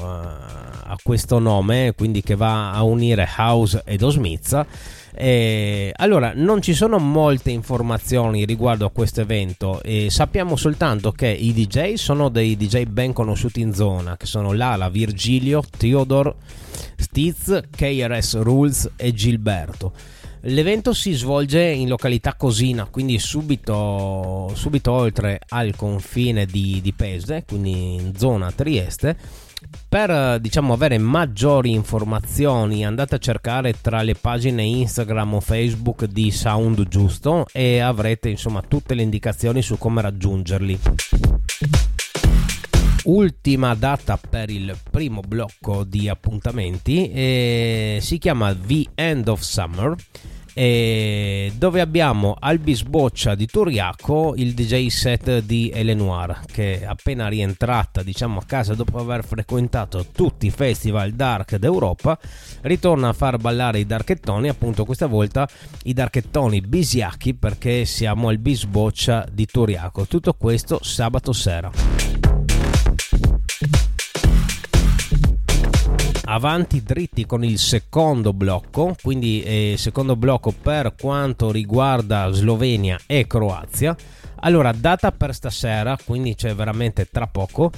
a 0.88 0.98
questo 1.02 1.40
nome, 1.40 1.94
quindi 1.96 2.22
che 2.22 2.36
va 2.36 2.72
a 2.72 2.84
unire 2.84 3.28
House 3.38 3.82
ed 3.86 4.02
Osmizza. 4.02 4.66
Eh, 5.20 5.92
allora, 5.96 6.34
non 6.36 6.62
ci 6.62 6.74
sono 6.74 7.00
molte 7.00 7.50
informazioni 7.50 8.46
riguardo 8.46 8.86
a 8.86 8.92
questo 8.92 9.22
evento 9.22 9.82
e 9.82 10.10
sappiamo 10.12 10.56
soltanto 10.56 11.12
che 11.12 11.28
i 11.28 11.54
DJ 11.54 11.94
sono 11.96 12.30
dei 12.30 12.56
DJ 12.56 12.84
ben 12.84 13.14
conosciuti 13.14 13.60
in 13.60 13.74
zona, 13.74 14.16
che 14.16 14.28
sono 14.28 14.54
Lala, 14.54 14.90
Virgilio, 14.90 15.64
Theodore, 15.76 16.36
Stiz, 16.98 17.62
KRS 17.70 18.42
Rules 18.42 18.92
e 18.96 19.14
Gilberto. 19.14 19.92
L'evento 20.42 20.94
si 20.94 21.14
svolge 21.14 21.62
in 21.64 21.90
località 21.90 22.36
Cosina, 22.36 22.86
quindi 22.86 23.18
subito, 23.18 24.52
subito 24.54 24.92
oltre 24.92 25.40
al 25.50 25.76
confine 25.76 26.46
di, 26.46 26.80
di 26.82 26.94
Pesde, 26.94 27.44
quindi 27.46 27.96
in 27.96 28.14
zona 28.16 28.52
Trieste. 28.52 29.18
Per 29.90 30.40
diciamo, 30.40 30.74
avere 30.74 30.98
maggiori 31.00 31.72
informazioni 31.72 32.86
andate 32.86 33.16
a 33.16 33.20
cercare 33.20 33.74
tra 33.82 34.04
le 34.04 34.14
pagine 34.14 34.64
Instagram 34.64 35.36
o 35.36 35.40
Facebook 35.40 36.06
di 36.06 36.30
Sound 36.30 36.88
Giusto 36.88 37.46
e 37.52 37.80
avrete 37.80 38.30
insomma 38.30 38.62
tutte 38.62 38.94
le 38.94 39.02
indicazioni 39.02 39.62
su 39.62 39.78
come 39.78 40.02
raggiungerli. 40.02 40.80
Ultima 43.06 43.74
data 43.74 44.18
per 44.18 44.50
il 44.50 44.78
primo 44.92 45.22
blocco 45.22 45.86
di 45.86 46.10
appuntamenti 46.10 47.10
eh, 47.10 48.00
si 48.02 48.18
chiama 48.18 48.54
The 48.54 48.90
End 48.96 49.28
of 49.30 49.40
Summer 49.40 49.96
dove 50.58 51.82
abbiamo 51.82 52.36
Albis 52.40 52.82
Boccia 52.82 53.36
di 53.36 53.46
Turiaco, 53.46 54.34
il 54.36 54.56
DJ 54.56 54.88
set 54.88 55.44
di 55.44 55.70
Elenoir, 55.72 56.42
che 56.52 56.84
appena 56.84 57.28
rientrata 57.28 58.02
diciamo 58.02 58.40
a 58.40 58.44
casa 58.44 58.74
dopo 58.74 58.98
aver 58.98 59.24
frequentato 59.24 60.08
tutti 60.12 60.48
i 60.48 60.50
festival 60.50 61.12
dark 61.12 61.58
d'Europa, 61.58 62.18
ritorna 62.62 63.10
a 63.10 63.14
far 63.14 63.38
ballare 63.38 63.80
i 63.80 63.86
darchettoni, 63.86 64.50
appunto 64.50 64.84
questa 64.84 65.06
volta 65.06 65.48
i 65.84 65.94
darchettoni 65.94 66.62
bisiacchi 66.62 67.36
perché 67.36 67.86
siamo 67.86 68.30
al 68.30 68.40
Bisboccia 68.40 69.28
di 69.32 69.46
Turiaco. 69.46 70.08
Tutto 70.08 70.34
questo 70.34 70.80
sabato 70.82 71.34
sera. 71.34 72.07
Avanti 76.30 76.84
dritti 76.84 77.26
con 77.26 77.44
il 77.44 77.58
secondo 77.58 78.34
blocco, 78.34 78.96
quindi 79.02 79.42
eh, 79.44 79.76
secondo 79.78 80.16
blocco 80.16 80.52
per 80.52 80.94
quanto 81.00 81.52
riguarda 81.52 82.30
Slovenia 82.32 83.00
e 83.06 83.26
Croazia. 83.28 83.96
Allora, 84.42 84.72
data 84.72 85.12
per 85.12 85.34
stasera, 85.34 85.98
quindi 86.04 86.36
c'è 86.36 86.54
veramente 86.54 87.08
tra 87.10 87.28
poco. 87.28 87.72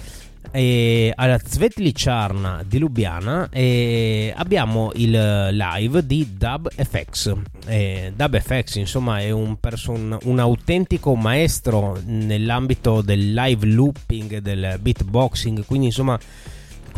E 0.51 1.13
alla 1.15 1.37
Svetliciarna 1.37 2.63
di 2.65 2.79
Lubiana 2.79 3.49
e 3.51 4.33
abbiamo 4.35 4.89
il 4.95 5.11
live 5.51 6.05
di 6.05 6.35
DubFX. 6.35 7.35
E 7.67 8.13
DubFX, 8.15 8.75
insomma, 8.75 9.19
è 9.19 9.29
un, 9.29 9.57
person- 9.59 10.17
un 10.23 10.39
autentico 10.39 11.13
maestro 11.13 11.99
nell'ambito 12.03 13.01
del 13.01 13.31
live 13.33 13.65
looping, 13.67 14.39
del 14.39 14.79
beatboxing, 14.81 15.65
quindi 15.65 15.87
insomma 15.87 16.17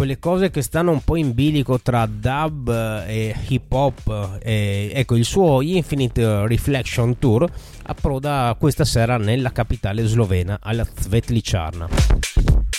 quelle 0.02 0.18
cose 0.18 0.50
che 0.50 0.64
stanno 0.64 0.90
un 0.90 1.04
po' 1.04 1.16
in 1.16 1.36
bilico 1.36 1.80
tra 1.80 2.08
dub 2.08 2.70
e 3.06 3.36
hip 3.50 3.72
hop. 3.72 4.40
E, 4.42 4.90
ecco, 4.92 5.16
il 5.16 5.26
suo 5.26 5.62
Infinite 5.62 6.48
Reflection 6.48 7.20
Tour 7.20 7.48
approda 7.84 8.56
questa 8.58 8.84
sera 8.84 9.18
nella 9.18 9.52
capitale 9.52 10.04
slovena, 10.06 10.58
alla 10.60 10.88
Svetliciarna. 10.92 12.71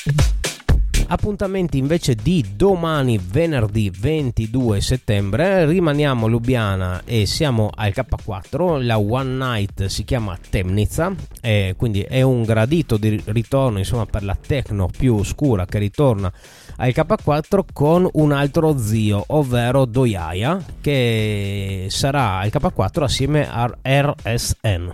Appuntamenti 1.12 1.76
invece 1.76 2.14
di 2.14 2.42
domani, 2.56 3.20
venerdì 3.22 3.92
22 3.94 4.80
settembre. 4.80 5.66
Rimaniamo 5.66 6.24
a 6.24 6.28
Lubiana 6.30 7.02
e 7.04 7.26
siamo 7.26 7.70
al 7.74 7.92
K4. 7.94 8.82
La 8.82 8.98
One 8.98 9.34
Night 9.34 9.84
si 9.86 10.04
chiama 10.04 10.38
Temnica, 10.48 11.14
e 11.42 11.74
quindi 11.76 12.00
è 12.00 12.22
un 12.22 12.44
gradito 12.44 12.96
di 12.96 13.22
ritorno 13.26 13.76
insomma, 13.76 14.06
per 14.06 14.24
la 14.24 14.34
techno 14.34 14.88
più 14.88 15.16
oscura 15.16 15.66
che 15.66 15.78
ritorna 15.78 16.32
al 16.76 16.88
K4 16.88 17.60
con 17.74 18.08
un 18.10 18.32
altro 18.32 18.78
zio, 18.78 19.22
ovvero 19.26 19.84
Doiaia, 19.84 20.64
che 20.80 21.88
sarà 21.90 22.38
al 22.38 22.50
K4 22.50 23.02
assieme 23.02 23.46
a 23.50 23.70
RSN. 23.82 24.90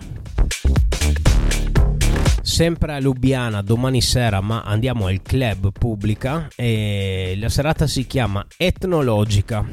Sempre 2.49 2.93
a 2.93 2.99
Lubiana 2.99 3.61
domani 3.61 4.01
sera, 4.01 4.41
ma 4.41 4.63
andiamo 4.63 5.05
al 5.05 5.21
club 5.21 5.71
pubblica 5.71 6.47
e 6.55 7.35
la 7.37 7.47
serata 7.47 7.85
si 7.85 8.07
chiama 8.07 8.45
Etnologica 8.57 9.63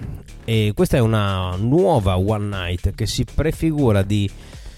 e 0.45 0.73
questa 0.75 0.99
è 0.99 1.01
una 1.01 1.57
nuova 1.57 2.19
one 2.19 2.45
night 2.45 2.95
che 2.95 3.07
si 3.07 3.25
prefigura 3.25 4.03
di 4.03 4.31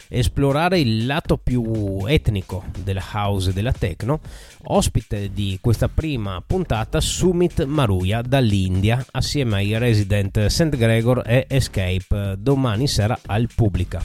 esplorare 0.09 0.79
il 0.79 1.07
lato 1.07 1.39
più 1.39 2.05
etnico 2.07 2.67
della 2.83 3.03
house 3.13 3.53
della 3.53 3.73
techno. 3.73 4.21
Ospite 4.69 5.31
di 5.35 5.59
questa 5.61 5.89
prima 5.89 6.41
puntata 6.47 7.01
Sumit 7.01 7.65
Maruya 7.65 8.23
dall'India 8.23 9.05
assieme 9.11 9.57
ai 9.57 9.77
resident 9.77 10.47
St. 10.47 10.77
Gregor 10.77 11.25
e 11.27 11.47
Escape 11.49 12.37
domani 12.39 12.87
sera 12.87 13.19
al 13.27 13.49
Pubblica 13.53 14.01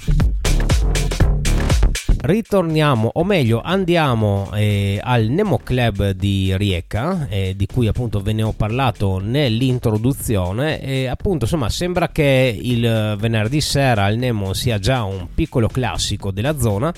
ritorniamo, 2.24 3.10
o 3.16 3.24
meglio 3.26 3.62
andiamo 3.62 4.50
eh, 4.54 4.98
al 5.04 5.26
Nemo 5.26 5.58
Club 5.58 6.12
di 6.12 6.56
Rieca, 6.56 7.28
eh, 7.28 7.54
di 7.56 7.66
cui 7.66 7.88
appunto 7.88 8.22
ve 8.22 8.32
ne 8.32 8.44
ho 8.44 8.54
parlato 8.54 9.20
nell'introduzione 9.20 10.82
e 10.82 11.08
appunto 11.08 11.44
insomma 11.44 11.68
sembra 11.70 12.10
che 12.10 12.58
il 12.62 13.16
venerdì 13.20 13.60
sera 13.60 14.06
al 14.06 14.16
Nemo 14.16 14.54
sia 14.54 14.80
già 14.80 15.04
un 15.04 15.28
piccolo 15.36 15.68
classico 15.68 16.32
della 16.32 16.58
zona. 16.58 16.94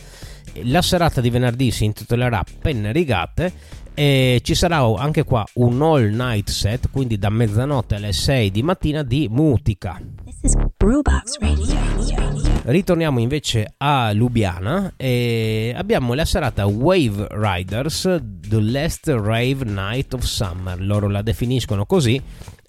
La 0.63 0.83
serata 0.83 1.21
di 1.21 1.31
venerdì 1.31 1.71
si 1.71 1.85
intitolerà 1.85 2.43
Penne 2.61 2.91
rigate 2.91 3.51
e 3.95 4.41
ci 4.43 4.53
sarà 4.53 4.85
anche 4.95 5.23
qua 5.23 5.43
un 5.53 5.81
all 5.81 6.13
night 6.13 6.49
set, 6.49 6.89
quindi 6.91 7.17
da 7.17 7.29
mezzanotte 7.29 7.95
alle 7.95 8.13
6 8.13 8.51
di 8.51 8.61
mattina 8.61 9.01
di 9.01 9.27
Mutica. 9.29 9.99
This 10.23 10.37
is 10.43 10.55
Brewbox 10.77 11.39
Radio. 11.39 12.54
Ritorniamo 12.67 13.19
invece 13.19 13.75
a 13.77 14.11
Lubiana 14.11 14.93
e 14.97 15.71
abbiamo 15.75 16.15
la 16.15 16.25
serata 16.25 16.65
Wave 16.65 17.27
Riders 17.29 18.19
The 18.23 18.59
Last 18.59 19.07
Rave 19.07 19.63
Night 19.65 20.15
of 20.15 20.23
Summer. 20.23 20.81
Loro 20.81 21.07
la 21.07 21.21
definiscono 21.21 21.85
così. 21.85 22.19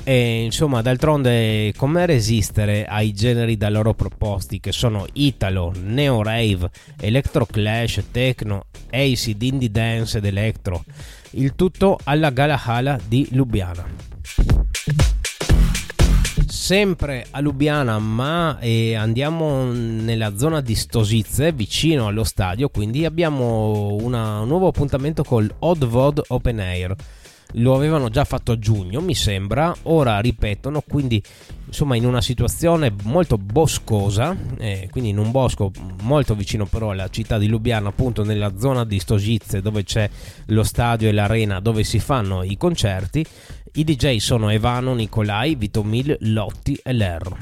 E 0.04 0.44
insomma, 0.44 0.82
d'altronde, 0.82 1.72
come 1.78 2.04
resistere 2.04 2.84
ai 2.84 3.14
generi 3.14 3.56
da 3.56 3.70
loro 3.70 3.94
proposti 3.94 4.60
che 4.60 4.70
sono 4.70 5.06
Italo, 5.14 5.72
Neo 5.82 6.22
Rave, 6.22 6.68
Electro 7.00 7.46
Clash, 7.46 8.04
Techno, 8.10 8.66
Acid, 8.90 9.40
Indie 9.40 9.70
Dance 9.70 10.18
ed 10.18 10.26
Electro. 10.26 10.84
Il 11.30 11.54
tutto 11.54 11.98
alla 12.04 12.28
Galahala 12.28 13.00
di 13.08 13.28
Lubiana 13.30 13.86
sempre 16.66 17.24
a 17.30 17.38
Lubiana, 17.38 18.00
ma 18.00 18.58
eh, 18.58 18.96
andiamo 18.96 19.70
nella 19.70 20.36
zona 20.36 20.60
di 20.60 20.74
Stosizze, 20.74 21.52
vicino 21.52 22.08
allo 22.08 22.24
stadio, 22.24 22.70
quindi 22.70 23.04
abbiamo 23.04 23.94
una, 24.00 24.40
un 24.40 24.48
nuovo 24.48 24.66
appuntamento 24.66 25.22
col 25.22 25.48
Odd 25.60 25.84
Vod 25.84 26.22
Open 26.26 26.58
Air. 26.58 26.96
Lo 27.52 27.76
avevano 27.76 28.08
già 28.08 28.24
fatto 28.24 28.50
a 28.50 28.58
giugno, 28.58 29.00
mi 29.00 29.14
sembra, 29.14 29.72
ora 29.82 30.18
ripetono, 30.18 30.82
quindi 30.84 31.22
insomma 31.66 31.94
in 31.94 32.04
una 32.04 32.20
situazione 32.20 32.92
molto 33.04 33.38
boscosa, 33.38 34.36
eh, 34.58 34.88
quindi 34.90 35.10
in 35.10 35.18
un 35.18 35.30
bosco 35.30 35.70
molto 36.02 36.34
vicino 36.34 36.66
però 36.66 36.90
alla 36.90 37.08
città 37.08 37.38
di 37.38 37.46
Lubiana, 37.46 37.90
appunto 37.90 38.24
nella 38.24 38.58
zona 38.58 38.84
di 38.84 38.98
Stosizze 38.98 39.62
dove 39.62 39.84
c'è 39.84 40.10
lo 40.46 40.64
stadio 40.64 41.08
e 41.08 41.12
l'arena 41.12 41.60
dove 41.60 41.84
si 41.84 42.00
fanno 42.00 42.42
i 42.42 42.56
concerti 42.56 43.24
i 43.76 43.84
DJ 43.84 44.16
sono 44.16 44.48
Evano, 44.48 44.94
Nicolai, 44.94 45.54
Vitomil, 45.54 46.16
Lotti 46.20 46.80
e 46.82 46.92
Ler. 46.94 47.36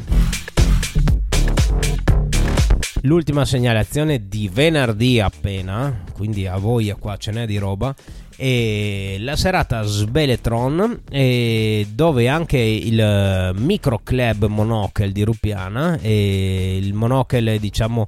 L'ultima 3.02 3.44
segnalazione 3.44 4.26
di 4.26 4.50
venerdì 4.52 5.20
appena, 5.20 6.02
quindi 6.12 6.48
a 6.48 6.56
voi 6.56 6.92
qua 6.98 7.16
ce 7.18 7.30
n'è 7.30 7.46
di 7.46 7.56
roba, 7.56 7.94
è 8.34 9.16
la 9.20 9.36
serata 9.36 9.82
Sbeletron 9.82 11.02
dove 11.94 12.28
anche 12.28 12.58
il 12.58 13.52
micro 13.54 14.00
club 14.02 14.46
Monocle 14.46 15.12
di 15.12 15.22
Rupiana 15.22 15.96
il 16.02 16.92
Monocle 16.94 17.60
diciamo 17.60 18.06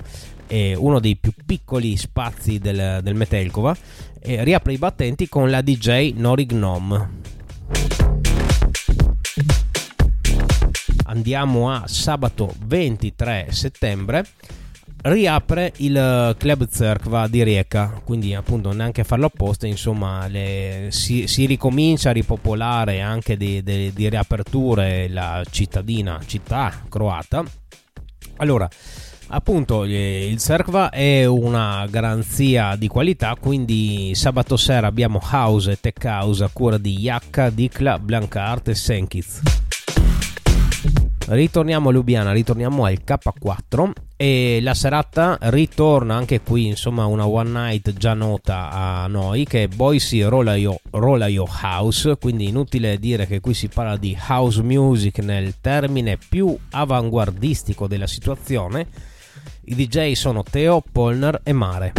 è 0.49 0.75
uno 0.75 0.99
dei 0.99 1.15
più 1.15 1.33
piccoli 1.45 1.97
spazi 1.97 2.59
del, 2.59 2.99
del 3.05 3.15
Metelkova 3.15 3.77
riapre 4.21 4.73
i 4.73 4.79
battenti 4.79 5.29
con 5.29 5.49
la 5.49 5.63
DJ 5.63 6.15
Norig 6.17 6.53
Gnome 6.53 7.27
andiamo 11.07 11.71
a 11.71 11.85
sabato 11.87 12.53
23 12.65 13.49
settembre. 13.51 14.25
Riapre 15.03 15.73
il 15.77 16.35
club 16.37 16.69
Zerkva 16.69 17.29
di 17.29 17.43
Rijeka. 17.45 18.01
Quindi 18.03 18.35
appunto 18.35 18.73
neanche 18.73 19.03
a 19.03 19.05
farlo 19.05 19.27
apposta 19.27 19.67
insomma 19.67 20.27
le, 20.27 20.89
si, 20.91 21.29
si, 21.29 21.47
ricomincia 21.47 22.11
a 22.11 22.13
ripopolare 22.13 23.01
anche 23.01 23.37
di, 23.37 23.63
di, 23.63 23.93
di 23.93 24.09
riaperture 24.09 25.09
la 25.09 25.45
cittadina 25.49 26.21
città 26.27 26.73
croata. 26.89 27.45
Allora 28.39 28.69
appunto 29.29 29.85
il 29.85 30.39
Cerkva 30.39 30.91
è 30.91 31.25
una 31.25 31.87
garanzia 31.91 32.77
di 32.77 32.87
qualità 32.87 33.35
quindi 33.41 34.13
sabato 34.15 34.57
sera 34.57 34.87
abbiamo 34.87 35.21
house 35.21 35.73
e 35.73 35.81
tech 35.81 36.05
house 36.05 36.45
a 36.45 36.51
cura 36.53 36.79
di 36.79 36.97
Yakka, 37.01 37.51
Dikla, 37.51 37.99
Blancart 37.99 38.69
e 38.69 38.75
Senkiz 38.77 39.66
ritorniamo 41.29 41.89
a 41.89 41.93
Lubiana 41.93 42.33
ritorniamo 42.33 42.85
al 42.85 43.01
K4 43.05 43.91
e 44.17 44.61
la 44.63 44.75
serata 44.75 45.39
ritorna 45.43 46.15
anche 46.15 46.41
qui 46.41 46.67
insomma 46.67 47.07
una 47.07 47.27
one 47.27 47.51
night 47.51 47.93
già 47.95 48.15
nota 48.15 48.71
a 48.71 49.07
noi 49.07 49.45
che 49.45 49.65
è 49.65 49.69
Boise 49.69 50.29
Rolayo, 50.29 50.81
Rolayo 50.91 51.47
House 51.63 52.17
quindi 52.17 52.49
inutile 52.49 52.99
dire 52.99 53.27
che 53.27 53.41
qui 53.41 53.55
si 53.55 53.69
parla 53.69 53.97
di 53.97 54.17
house 54.29 54.63
music 54.63 55.19
nel 55.19 55.61
termine 55.61 56.17
più 56.17 56.57
avanguardistico 56.71 57.87
della 57.87 58.07
situazione 58.07 59.15
i 59.69 59.75
DJ 59.75 60.13
sono 60.13 60.45
Teo, 60.45 60.81
Polner 60.93 61.41
e 61.43 61.53
Mare. 61.53 61.93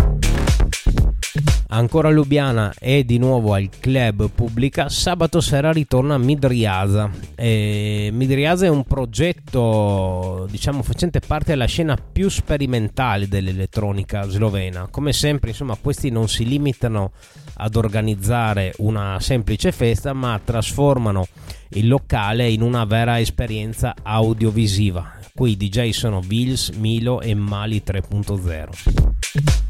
Ancora 1.70 2.10
Lubiana 2.10 2.74
e 2.80 3.04
di 3.04 3.18
nuovo 3.18 3.54
al 3.54 3.70
club 3.80 4.30
pubblica, 4.30 4.90
sabato 4.90 5.42
sera 5.42 5.72
ritorna 5.72 6.18
Midriasa. 6.18 7.10
E 7.36 8.10
Midriasa 8.14 8.66
è 8.66 8.70
un 8.70 8.86
progetto, 8.86 10.48
diciamo, 10.50 10.82
facente 10.82 11.20
parte 11.20 11.52
della 11.52 11.66
scena 11.66 11.98
più 11.98 12.30
sperimentale 12.30 13.28
dell'elettronica 13.28 14.28
slovena. 14.30 14.88
Come 14.90 15.12
sempre, 15.12 15.50
insomma, 15.50 15.78
questi 15.80 16.10
non 16.10 16.30
si 16.30 16.46
limitano 16.46 17.12
ad 17.56 17.76
organizzare 17.76 18.74
una 18.78 19.20
semplice 19.20 19.72
festa, 19.72 20.14
ma 20.14 20.40
trasformano 20.44 21.28
il 21.72 21.88
locale 21.88 22.50
in 22.50 22.62
una 22.62 22.86
vera 22.86 23.20
esperienza 23.20 23.94
audiovisiva 24.02 25.18
Qui 25.38 25.52
i 25.52 25.56
DJ 25.56 25.92
sono 25.92 26.20
Vils, 26.20 26.70
Milo 26.70 27.22
e 27.22 27.36
Mali 27.36 27.84
3.0. 27.86 29.67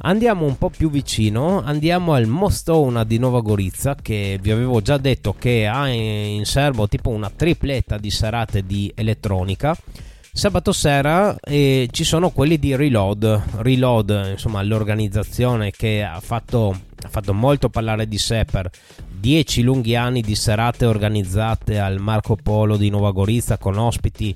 Andiamo 0.00 0.44
un 0.44 0.56
po' 0.56 0.70
più 0.70 0.90
vicino, 0.90 1.60
andiamo 1.60 2.12
al 2.12 2.26
Mostona 2.26 3.02
di 3.02 3.18
Nova 3.18 3.40
Gorizia 3.40 3.96
che 3.96 4.38
vi 4.40 4.52
avevo 4.52 4.80
già 4.80 4.96
detto 4.96 5.34
che 5.36 5.66
ha 5.66 5.88
in 5.88 6.44
serbo 6.44 6.86
tipo 6.86 7.10
una 7.10 7.30
tripletta 7.34 7.98
di 7.98 8.10
serate 8.10 8.64
di 8.64 8.92
elettronica. 8.94 9.76
Sabato 10.32 10.70
sera 10.70 11.36
eh, 11.40 11.88
ci 11.90 12.04
sono 12.04 12.30
quelli 12.30 12.60
di 12.60 12.76
Reload, 12.76 13.42
Reload 13.56 14.28
insomma 14.30 14.62
l'organizzazione 14.62 15.72
che 15.72 16.04
ha 16.04 16.20
fatto, 16.20 16.78
ha 17.02 17.08
fatto 17.08 17.34
molto 17.34 17.68
parlare 17.68 18.06
di 18.06 18.18
sé 18.18 18.44
per 18.48 18.70
dieci 19.10 19.62
lunghi 19.62 19.96
anni 19.96 20.20
di 20.20 20.36
serate 20.36 20.86
organizzate 20.86 21.80
al 21.80 21.98
Marco 21.98 22.36
Polo 22.40 22.76
di 22.76 22.88
Nuova 22.88 23.10
Gorizia 23.10 23.58
con 23.58 23.76
ospiti 23.76 24.32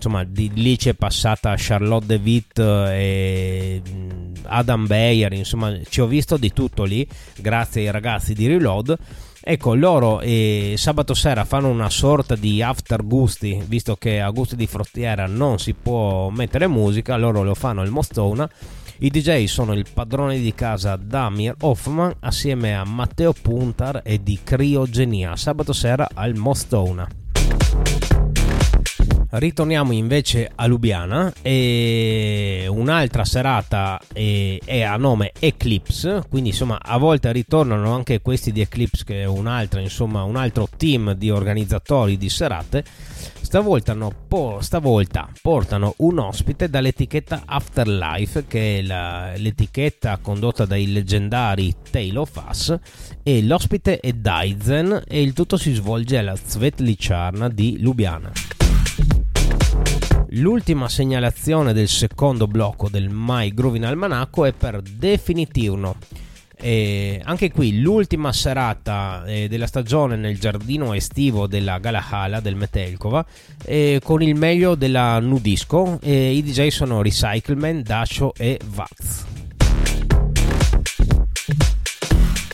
insomma 0.00 0.24
di 0.24 0.50
lì 0.54 0.76
c'è 0.76 0.94
passata 0.94 1.54
Charlotte 1.58 2.06
De 2.06 2.20
Witt 2.22 2.58
e 2.58 3.82
mm, 3.86 4.32
Adam 4.44 4.86
Bayer 4.86 5.34
insomma 5.34 5.78
ci 5.86 6.00
ho 6.00 6.06
visto 6.06 6.38
di 6.38 6.52
tutto 6.54 6.84
lì 6.84 7.06
grazie 7.36 7.82
ai 7.82 7.90
ragazzi 7.90 8.32
di 8.32 8.46
Reload. 8.46 8.96
Ecco 9.42 9.74
loro 9.74 10.20
eh, 10.20 10.74
sabato 10.76 11.14
sera 11.14 11.44
fanno 11.44 11.68
una 11.68 11.88
sorta 11.90 12.34
di 12.34 12.62
after 12.62 13.06
gusti 13.06 13.62
visto 13.66 13.96
che 13.96 14.20
a 14.20 14.30
gusti 14.30 14.56
di 14.56 14.66
frottiera 14.66 15.26
non 15.26 15.58
si 15.58 15.74
può 15.74 16.28
mettere 16.30 16.66
musica 16.66 17.16
loro 17.16 17.42
lo 17.42 17.54
fanno 17.54 17.82
il 17.82 17.90
Mostona. 17.90 18.48
I 19.02 19.08
DJ 19.08 19.44
sono 19.44 19.74
il 19.74 19.86
padrone 19.92 20.38
di 20.38 20.54
casa 20.54 20.96
Damir 20.96 21.54
Hoffman 21.60 22.14
assieme 22.20 22.74
a 22.74 22.84
Matteo 22.84 23.32
Puntar 23.32 24.00
e 24.02 24.22
di 24.22 24.38
Criogenia. 24.42 25.36
Sabato 25.36 25.72
sera 25.72 26.08
al 26.14 26.34
Mostona. 26.34 27.08
Ritorniamo 29.32 29.92
invece 29.92 30.50
a 30.54 30.66
Lubiana 30.66 31.32
e 31.40 32.66
un'altra 32.68 33.24
serata 33.24 34.00
è, 34.12 34.82
a 34.82 34.96
nome 34.96 35.32
Eclipse, 35.38 36.24
quindi 36.28 36.50
insomma 36.50 36.78
a 36.80 36.98
volte 36.98 37.30
ritornano 37.30 37.94
anche 37.94 38.20
questi 38.20 38.50
di 38.50 38.60
Eclipse 38.60 39.04
che 39.04 39.22
è 39.22 39.26
un 39.26 39.46
altro, 39.46 39.80
insomma, 39.80 40.24
un 40.24 40.36
altro 40.36 40.68
team 40.76 41.12
di 41.14 41.30
organizzatori 41.30 42.16
di 42.16 42.28
serate 42.28 42.84
Stavolta, 43.50 43.94
no, 43.94 44.12
po- 44.28 44.58
stavolta, 44.60 45.28
portano 45.42 45.94
un 45.98 46.20
ospite 46.20 46.70
dall'etichetta 46.70 47.42
Afterlife, 47.46 48.46
che 48.46 48.78
è 48.78 48.82
la, 48.82 49.32
l'etichetta 49.34 50.18
condotta 50.22 50.66
dai 50.66 50.92
leggendari 50.92 51.74
Tale 51.90 52.16
of 52.16 52.44
Us, 52.48 52.78
e 53.24 53.42
l'ospite 53.42 53.98
è 53.98 54.12
Daizen 54.12 55.02
e 55.04 55.20
il 55.20 55.32
tutto 55.32 55.56
si 55.56 55.72
svolge 55.72 56.18
alla 56.18 56.36
Svetlicharna 56.36 57.48
di 57.48 57.80
Lubiana. 57.80 58.30
L'ultima 60.34 60.88
segnalazione 60.88 61.72
del 61.72 61.88
secondo 61.88 62.46
blocco 62.46 62.88
del 62.88 63.08
My 63.10 63.52
Groovin 63.52 63.84
Almanacco 63.84 64.44
è 64.44 64.52
per 64.52 64.80
Definitivno. 64.80 65.96
E 66.56 67.20
anche 67.24 67.50
qui 67.50 67.80
l'ultima 67.80 68.32
serata 68.32 69.24
eh, 69.24 69.48
della 69.48 69.66
stagione 69.66 70.14
nel 70.14 70.38
giardino 70.38 70.92
estivo 70.92 71.48
della 71.48 71.78
Galahala 71.78 72.38
del 72.38 72.54
Metelkova 72.54 73.26
eh, 73.64 74.00
con 74.04 74.22
il 74.22 74.36
meglio 74.36 74.76
della 74.76 75.18
Nudisco. 75.18 75.98
Eh, 76.00 76.30
I 76.32 76.44
DJ 76.44 76.68
sono 76.68 77.02
Recycleman, 77.02 77.82
Dacio 77.82 78.32
e 78.36 78.60
Vaz. 78.66 79.26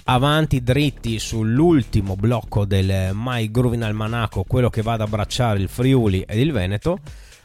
Avanti 0.04 0.62
dritti 0.62 1.18
sull'ultimo 1.18 2.16
blocco 2.16 2.64
del 2.64 3.10
My 3.12 3.50
Groovin 3.50 3.82
Almanacco, 3.82 4.44
quello 4.44 4.70
che 4.70 4.80
va 4.80 4.94
ad 4.94 5.02
abbracciare 5.02 5.58
il 5.58 5.68
Friuli 5.68 6.22
ed 6.26 6.38
il 6.38 6.52
Veneto. 6.52 7.00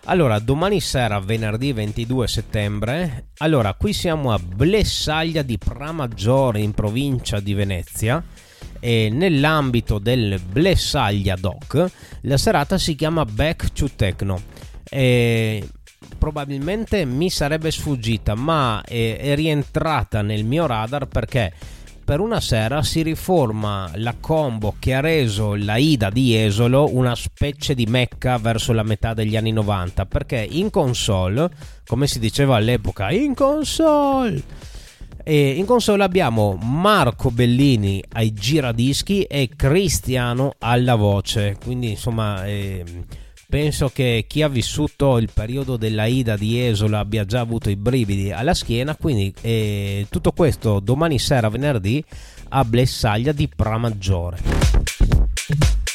Allora, 0.05 0.39
domani 0.39 0.81
sera, 0.81 1.19
venerdì 1.19 1.73
22 1.73 2.27
settembre, 2.27 3.27
allora 3.37 3.75
qui 3.75 3.93
siamo 3.93 4.33
a 4.33 4.39
Blessaglia 4.39 5.43
di 5.43 5.59
Pramaggiore 5.59 6.59
in 6.59 6.71
provincia 6.71 7.39
di 7.39 7.53
Venezia 7.53 8.21
e 8.79 9.09
nell'ambito 9.11 9.99
del 9.99 10.41
Blessaglia 10.43 11.35
Doc 11.35 11.91
la 12.21 12.37
serata 12.37 12.79
si 12.79 12.95
chiama 12.95 13.25
Back 13.25 13.73
to 13.73 13.89
Techno. 13.95 14.41
E 14.89 15.69
probabilmente 16.17 17.05
mi 17.05 17.29
sarebbe 17.29 17.69
sfuggita, 17.69 18.33
ma 18.33 18.81
è, 18.83 19.17
è 19.17 19.35
rientrata 19.35 20.23
nel 20.23 20.45
mio 20.45 20.65
radar 20.65 21.05
perché 21.07 21.53
per 22.12 22.19
una 22.19 22.41
sera 22.41 22.84
si 22.84 23.04
riforma 23.04 23.89
la 23.95 24.13
combo 24.19 24.76
che 24.80 24.93
ha 24.93 25.00
reso 25.00 25.56
la 25.56 25.78
Ida 25.78 26.10
di 26.10 26.36
Esolo 26.36 26.93
una 26.93 27.15
specie 27.15 27.74
di 27.74 27.86
mecca 27.86 28.38
verso 28.38 28.74
la 28.74 28.84
metà 28.84 29.13
degli 29.13 29.38
anni 29.38 29.54
90 29.54 30.08
perché 30.08 30.45
in 30.50 30.69
console, 30.71 31.50
come 31.86 32.08
si 32.08 32.19
diceva 32.19 32.58
all'epoca, 32.58 33.12
in 33.12 33.34
console! 33.34 34.43
E 35.24 35.52
in 35.52 35.63
console 35.63 36.04
abbiamo 36.04 36.60
Marco 36.62 37.32
Bellini 37.32 38.04
ai 38.10 38.34
giradischi 38.34 39.24
e 39.24 39.50
Cristiano 39.56 40.56
alla 40.60 40.95
voce. 40.95 41.56
Quindi 41.63 41.91
insomma 41.91 42.45
eh, 42.45 42.84
penso 43.51 43.89
che 43.89 44.23
chi 44.29 44.43
ha 44.43 44.47
vissuto 44.47 45.17
il 45.17 45.29
periodo 45.31 45.75
della 45.75 46.05
Ida 46.05 46.37
di 46.37 46.65
Esola 46.65 46.99
abbia 46.99 47.25
già 47.25 47.41
avuto 47.41 47.69
i 47.69 47.75
brividi 47.75 48.31
alla 48.31 48.53
schiena, 48.53 48.95
quindi 48.95 49.33
eh, 49.41 50.07
tutto 50.09 50.31
questo 50.31 50.79
domani 50.79 51.19
sera, 51.19 51.49
venerdì, 51.49 52.01
a 52.47 52.63
Blessaglia 52.63 53.33
di 53.33 53.49
Pramaggiore. 53.53 54.37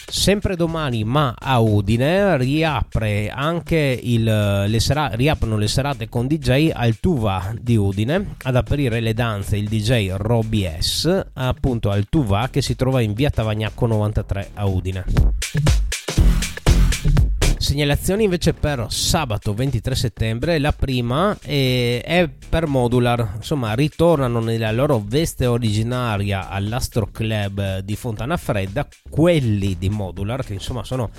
Sempre 0.07 0.55
domani, 0.55 1.03
ma 1.05 1.35
a 1.39 1.59
Udine, 1.61 2.37
riapre 2.37 3.31
anche 3.31 3.99
il, 4.03 4.23
le 4.23 4.81
sera, 4.81 5.09
riaprono 5.15 5.57
le 5.57 5.67
serate 5.67 6.11
con 6.11 6.27
DJ 6.27 6.73
al 6.75 7.01
Tuva 7.01 7.55
di 7.59 7.77
Udine. 7.77 8.35
Ad 8.43 8.55
aprire 8.55 9.01
le 9.01 9.15
danze 9.15 9.57
il 9.57 9.69
DJ 9.69 10.11
Robby 10.15 10.71
S, 10.79 11.27
appunto 11.33 11.89
al 11.91 12.07
Tuva 12.11 12.49
che 12.51 12.61
si 12.61 12.77
trova 12.77 13.01
in 13.01 13.15
via 13.15 13.31
Tavagnacco 13.31 13.87
93 13.87 14.51
a 14.53 14.67
Udine. 14.67 15.86
Segnalazioni 17.67 18.23
invece 18.23 18.55
per 18.55 18.87
sabato 18.91 19.53
23 19.53 19.97
settembre, 19.97 20.61
la 20.61 20.71
prima 20.71 21.37
è, 21.41 22.31
per 22.49 22.69
Modular, 22.69 23.33
insomma 23.35 23.75
ritornano 23.75 24.39
nella 24.39 24.71
loro 24.71 25.03
veste 25.05 25.47
originaria 25.47 26.49
all'Astro 26.49 27.09
Club 27.11 27.81
di 27.81 27.97
Fontana 27.97 28.37
Fredda, 28.37 28.87
quelli 29.11 29.77
di 29.77 29.89
Modular 29.89 30.45
che 30.45 30.53
insomma 30.53 30.85
sono 30.85 31.11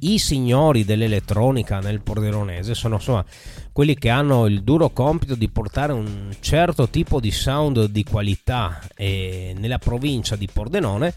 i 0.00 0.20
signori 0.20 0.84
dell'elettronica 0.84 1.80
nel 1.80 2.00
Pordenonese, 2.02 2.74
sono 2.74 2.94
insomma 2.94 3.24
quelli 3.72 3.96
che 3.96 4.08
hanno 4.08 4.46
il 4.46 4.62
duro 4.62 4.90
compito 4.90 5.34
di 5.34 5.48
portare 5.48 5.92
un 5.92 6.30
certo 6.38 6.88
tipo 6.88 7.18
di 7.18 7.32
sound 7.32 7.86
di 7.86 8.04
qualità 8.04 8.80
nella 8.96 9.78
provincia 9.78 10.36
di 10.36 10.48
Pordenone 10.50 11.14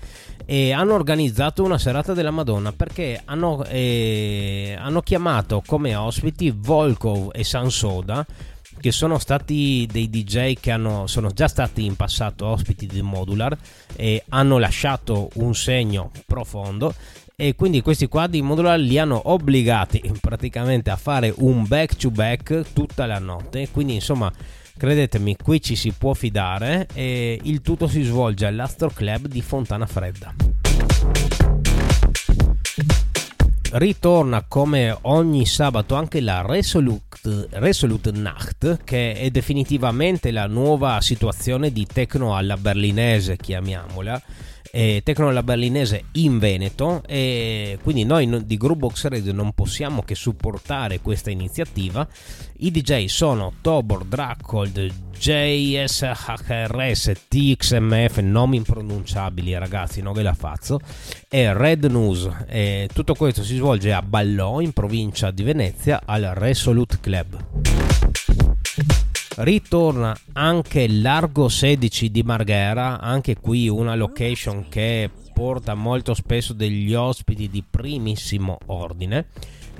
e 0.51 0.71
hanno 0.71 0.95
organizzato 0.95 1.63
una 1.63 1.77
serata 1.77 2.15
della 2.15 2.31
Madonna 2.31 2.71
perché 2.71 3.21
hanno, 3.23 3.63
eh, 3.65 4.75
hanno 4.79 5.01
chiamato 5.01 5.61
come 5.63 5.93
ospiti 5.93 6.51
Volkov 6.51 7.29
e 7.33 7.43
Sansoda 7.43 8.25
che 8.79 8.91
sono 8.91 9.19
stati 9.19 9.87
dei 9.91 10.09
DJ 10.09 10.55
che 10.59 10.71
hanno, 10.71 11.05
sono 11.05 11.29
già 11.29 11.47
stati 11.47 11.85
in 11.85 11.95
passato 11.95 12.47
ospiti 12.47 12.87
di 12.87 13.03
Modular 13.03 13.55
e 13.95 14.23
hanno 14.29 14.57
lasciato 14.57 15.29
un 15.35 15.53
segno 15.53 16.09
profondo 16.25 16.95
e 17.35 17.53
quindi 17.53 17.81
questi 17.83 18.07
qua 18.07 18.25
di 18.25 18.41
Modular 18.41 18.79
li 18.79 18.97
hanno 18.97 19.21
obbligati 19.25 20.01
praticamente 20.19 20.89
a 20.89 20.95
fare 20.95 21.31
un 21.37 21.67
back 21.67 21.95
to 21.95 22.09
back 22.09 22.73
tutta 22.73 23.05
la 23.05 23.19
notte. 23.19 23.69
Quindi 23.69 23.93
insomma 23.93 24.33
credetemi 24.79 25.35
qui 25.35 25.61
ci 25.61 25.75
si 25.75 25.91
può 25.91 26.13
fidare 26.13 26.87
e 26.93 27.37
il 27.43 27.59
tutto 27.59 27.89
si 27.89 28.01
svolge 28.01 28.45
all'Astro 28.45 28.89
Club 28.89 29.27
di 29.27 29.41
Fontana 29.41 29.85
Fredda. 29.85 30.33
Ritorna 33.71 34.45
come 34.47 34.97
ogni 35.01 35.45
sabato 35.45 35.95
anche 35.95 36.21
la 36.21 36.43
Resolute, 36.47 37.49
Resolute 37.51 38.11
Nacht 38.11 38.79
che 38.85 39.15
è 39.15 39.29
definitivamente 39.29 40.31
la 40.31 40.47
nuova 40.47 41.01
situazione 41.01 41.73
di 41.73 41.85
techno 41.85 42.37
alla 42.37 42.55
berlinese 42.55 43.35
chiamiamola 43.35 44.21
eh, 44.71 45.01
Tecnola 45.03 45.43
Berlinese 45.43 46.05
in 46.13 46.39
Veneto 46.39 47.03
e 47.05 47.77
quindi 47.81 48.03
noi 48.03 48.45
di 48.45 48.57
Groovebox 48.57 49.07
Radio 49.07 49.33
non 49.33 49.53
possiamo 49.53 50.01
che 50.03 50.15
supportare 50.15 50.99
questa 50.99 51.29
iniziativa. 51.29 52.07
I 52.57 52.71
DJ 52.71 53.05
sono 53.05 53.53
Tobor, 53.61 54.05
Dracold, 54.05 54.91
JSHRS, 55.17 57.11
TXMF, 57.27 58.17
nomi 58.19 58.57
impronunciabili 58.57 59.57
ragazzi, 59.57 60.01
non 60.01 60.13
ve 60.13 60.23
la 60.23 60.33
faccio, 60.33 60.79
e 61.27 61.53
Red 61.53 61.85
News. 61.85 62.29
E 62.47 62.89
tutto 62.93 63.15
questo 63.15 63.43
si 63.43 63.55
svolge 63.55 63.93
a 63.93 64.01
Ballò 64.01 64.59
in 64.61 64.73
provincia 64.73 65.31
di 65.31 65.43
Venezia 65.43 66.01
al 66.05 66.31
Resolute 66.33 66.99
Club 66.99 68.18
ritorna 69.39 70.17
anche 70.33 70.87
Largo 70.87 71.47
16 71.47 72.11
di 72.11 72.23
Marghera, 72.23 72.99
anche 72.99 73.35
qui 73.35 73.67
una 73.69 73.95
location 73.95 74.67
che 74.69 75.09
porta 75.33 75.75
molto 75.75 76.13
spesso 76.13 76.53
degli 76.53 76.93
ospiti 76.93 77.49
di 77.49 77.63
primissimo 77.69 78.57
ordine. 78.67 79.27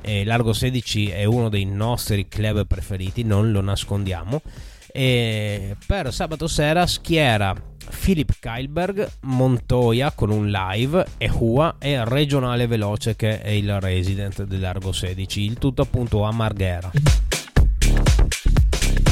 E 0.02 0.24
Largo 0.24 0.54
16 0.54 1.10
è 1.10 1.26
uno 1.26 1.50
dei 1.50 1.66
nostri 1.66 2.28
club 2.28 2.66
preferiti, 2.66 3.24
non 3.24 3.52
lo 3.52 3.62
nascondiamo. 3.62 4.42
E 4.92 5.76
per 5.86 6.14
sabato 6.14 6.48
sera 6.48 6.88
schiera 6.88 7.54
Philip 8.02 8.36
Keilberg, 8.40 9.10
Montoya 9.22 10.12
con 10.12 10.30
un 10.30 10.50
live 10.50 11.06
e 11.18 11.30
Hua 11.30 11.76
e 11.80 12.04
Regionale 12.06 12.66
Veloce 12.66 13.16
che 13.16 13.42
è 13.42 13.50
il 13.50 13.80
resident 13.80 14.44
del 14.44 14.62
Largo 14.62 14.92
16, 14.92 15.42
il 15.42 15.58
tutto 15.58 15.82
appunto 15.82 16.24
a 16.24 16.32
Marghera. 16.32 17.29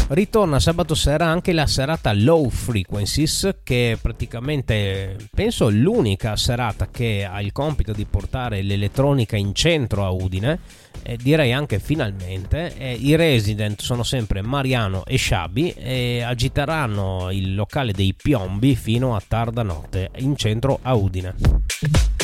Ritorna 0.10 0.58
sabato 0.62 0.96
sera 0.96 1.26
anche 1.26 1.52
la 1.52 1.68
serata 1.68 2.14
Low 2.14 2.50
Frequencies, 2.50 3.58
che 3.62 3.92
è 3.92 3.96
praticamente 3.98 5.18
penso 5.36 5.70
l'unica 5.70 6.38
serata 6.38 6.88
che 6.90 7.28
ha 7.30 7.42
il 7.42 7.52
compito 7.52 7.92
di 7.92 8.06
portare 8.06 8.62
l'elettronica 8.62 9.36
in 9.36 9.54
centro 9.54 10.06
a 10.06 10.12
Udine. 10.12 10.60
E 11.04 11.18
direi 11.18 11.52
anche 11.52 11.80
finalmente. 11.80 12.74
E 12.78 12.94
I 12.94 13.18
resident 13.18 13.82
sono 13.82 14.04
sempre 14.04 14.42
Mariano 14.42 15.04
e 15.06 15.18
Sciabi 15.18 15.74
e 15.74 16.22
agiteranno 16.22 17.30
il 17.32 17.54
locale 17.54 17.92
dei 17.92 18.14
Piombi 18.14 18.78
fino 18.78 19.14
a 19.14 19.22
tarda 19.26 19.62
notte 19.62 20.10
in 20.18 20.38
centro 20.38 20.80
a 20.84 20.94
Udine 20.96 22.17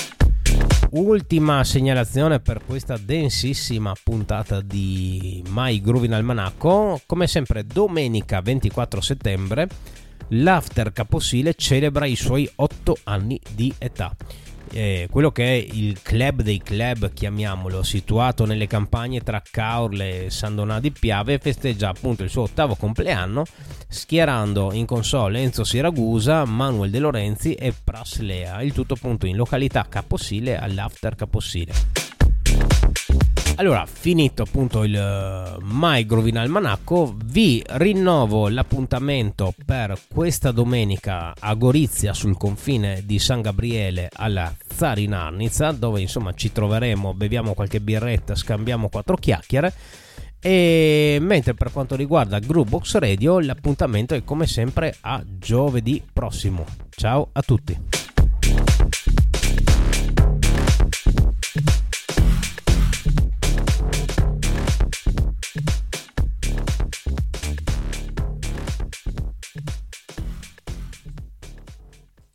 ultima 0.94 1.64
segnalazione 1.64 2.40
per 2.40 2.62
questa 2.66 2.98
densissima 2.98 3.94
puntata 4.04 4.62
di 4.62 5.44
My 5.48 5.82
Groovin 5.82 6.14
Almanacco. 6.14 7.02
Come 7.06 7.28
sempre, 7.28 7.66
domenica 7.66 8.42
24 8.42 9.02
settembre, 9.02 9.68
l'After 10.30 10.92
Caposile 10.92 11.54
celebra 11.56 12.06
i 12.06 12.16
suoi 12.16 12.50
8 12.56 12.98
anni 13.06 13.40
di 13.56 13.74
età 13.78 14.16
eh, 14.72 15.08
quello 15.10 15.32
che 15.32 15.44
è 15.44 15.68
il 15.74 16.02
club 16.02 16.42
dei 16.42 16.60
club, 16.60 17.14
chiamiamolo, 17.14 17.84
situato 17.84 18.46
nelle 18.46 18.68
campagne 18.68 19.22
tra 19.22 19.42
Caorle 19.50 20.26
e 20.26 20.30
San 20.30 20.56
Donà 20.56 20.80
di 20.80 20.92
Piave, 20.92 21.38
festeggia 21.38 21.90
appunto 21.90 22.24
il 22.24 22.30
suo 22.30 22.44
ottavo 22.44 22.76
compleanno, 22.76 23.46
schierando 23.88 24.74
in 24.74 24.86
console 24.86 25.40
Enzo 25.40 25.64
Siragusa, 25.64 26.46
Manuel 26.46 26.92
De 26.92 27.00
Lorenzi 27.00 27.54
e 27.54 27.74
Praslea, 27.84 28.62
il 28.62 28.74
tutto 28.74 28.96
appunto 28.96 29.26
in 29.26 29.36
località 29.36 29.86
Caposile 29.88 30.58
all'After 30.58 31.16
Caposile. 31.16 32.03
Allora, 33.56 33.86
finito 33.86 34.42
appunto 34.42 34.84
il 34.84 34.94
uh, 34.96 35.64
My 35.64 36.06
Grovina 36.06 36.42
Almanacco, 36.42 37.16
vi 37.26 37.64
rinnovo 37.66 38.50
l'appuntamento 38.50 39.54
per 39.64 39.98
questa 40.12 40.52
domenica 40.52 41.34
a 41.38 41.54
Gorizia 41.54 42.14
sul 42.14 42.36
confine 42.36 43.04
di 43.06 43.20
San 43.20 43.42
Gabriele 43.42 44.10
alla 44.12 44.54
Zarinarnizza, 44.74 45.72
dove 45.72 46.02
insomma 46.02 46.34
ci 46.34 46.52
troveremo, 46.52 47.14
beviamo 47.14 47.54
qualche 47.54 47.80
birretta, 47.80 48.36
scambiamo 48.36 48.90
quattro 48.90 49.16
chiacchiere 49.16 49.74
E 50.40 51.20
mentre 51.22 51.54
per 51.54 51.72
quanto 51.72 51.96
riguarda 51.96 52.40
Groovebox 52.40 52.98
Radio, 52.98 53.40
l'appuntamento 53.40 54.16
è 54.16 54.24
come 54.24 54.48
sempre 54.48 54.98
a 55.02 55.24
giovedì 55.26 56.04
prossimo. 56.12 56.66
Ciao 56.90 57.30
a 57.32 57.42
tutti. 57.42 57.80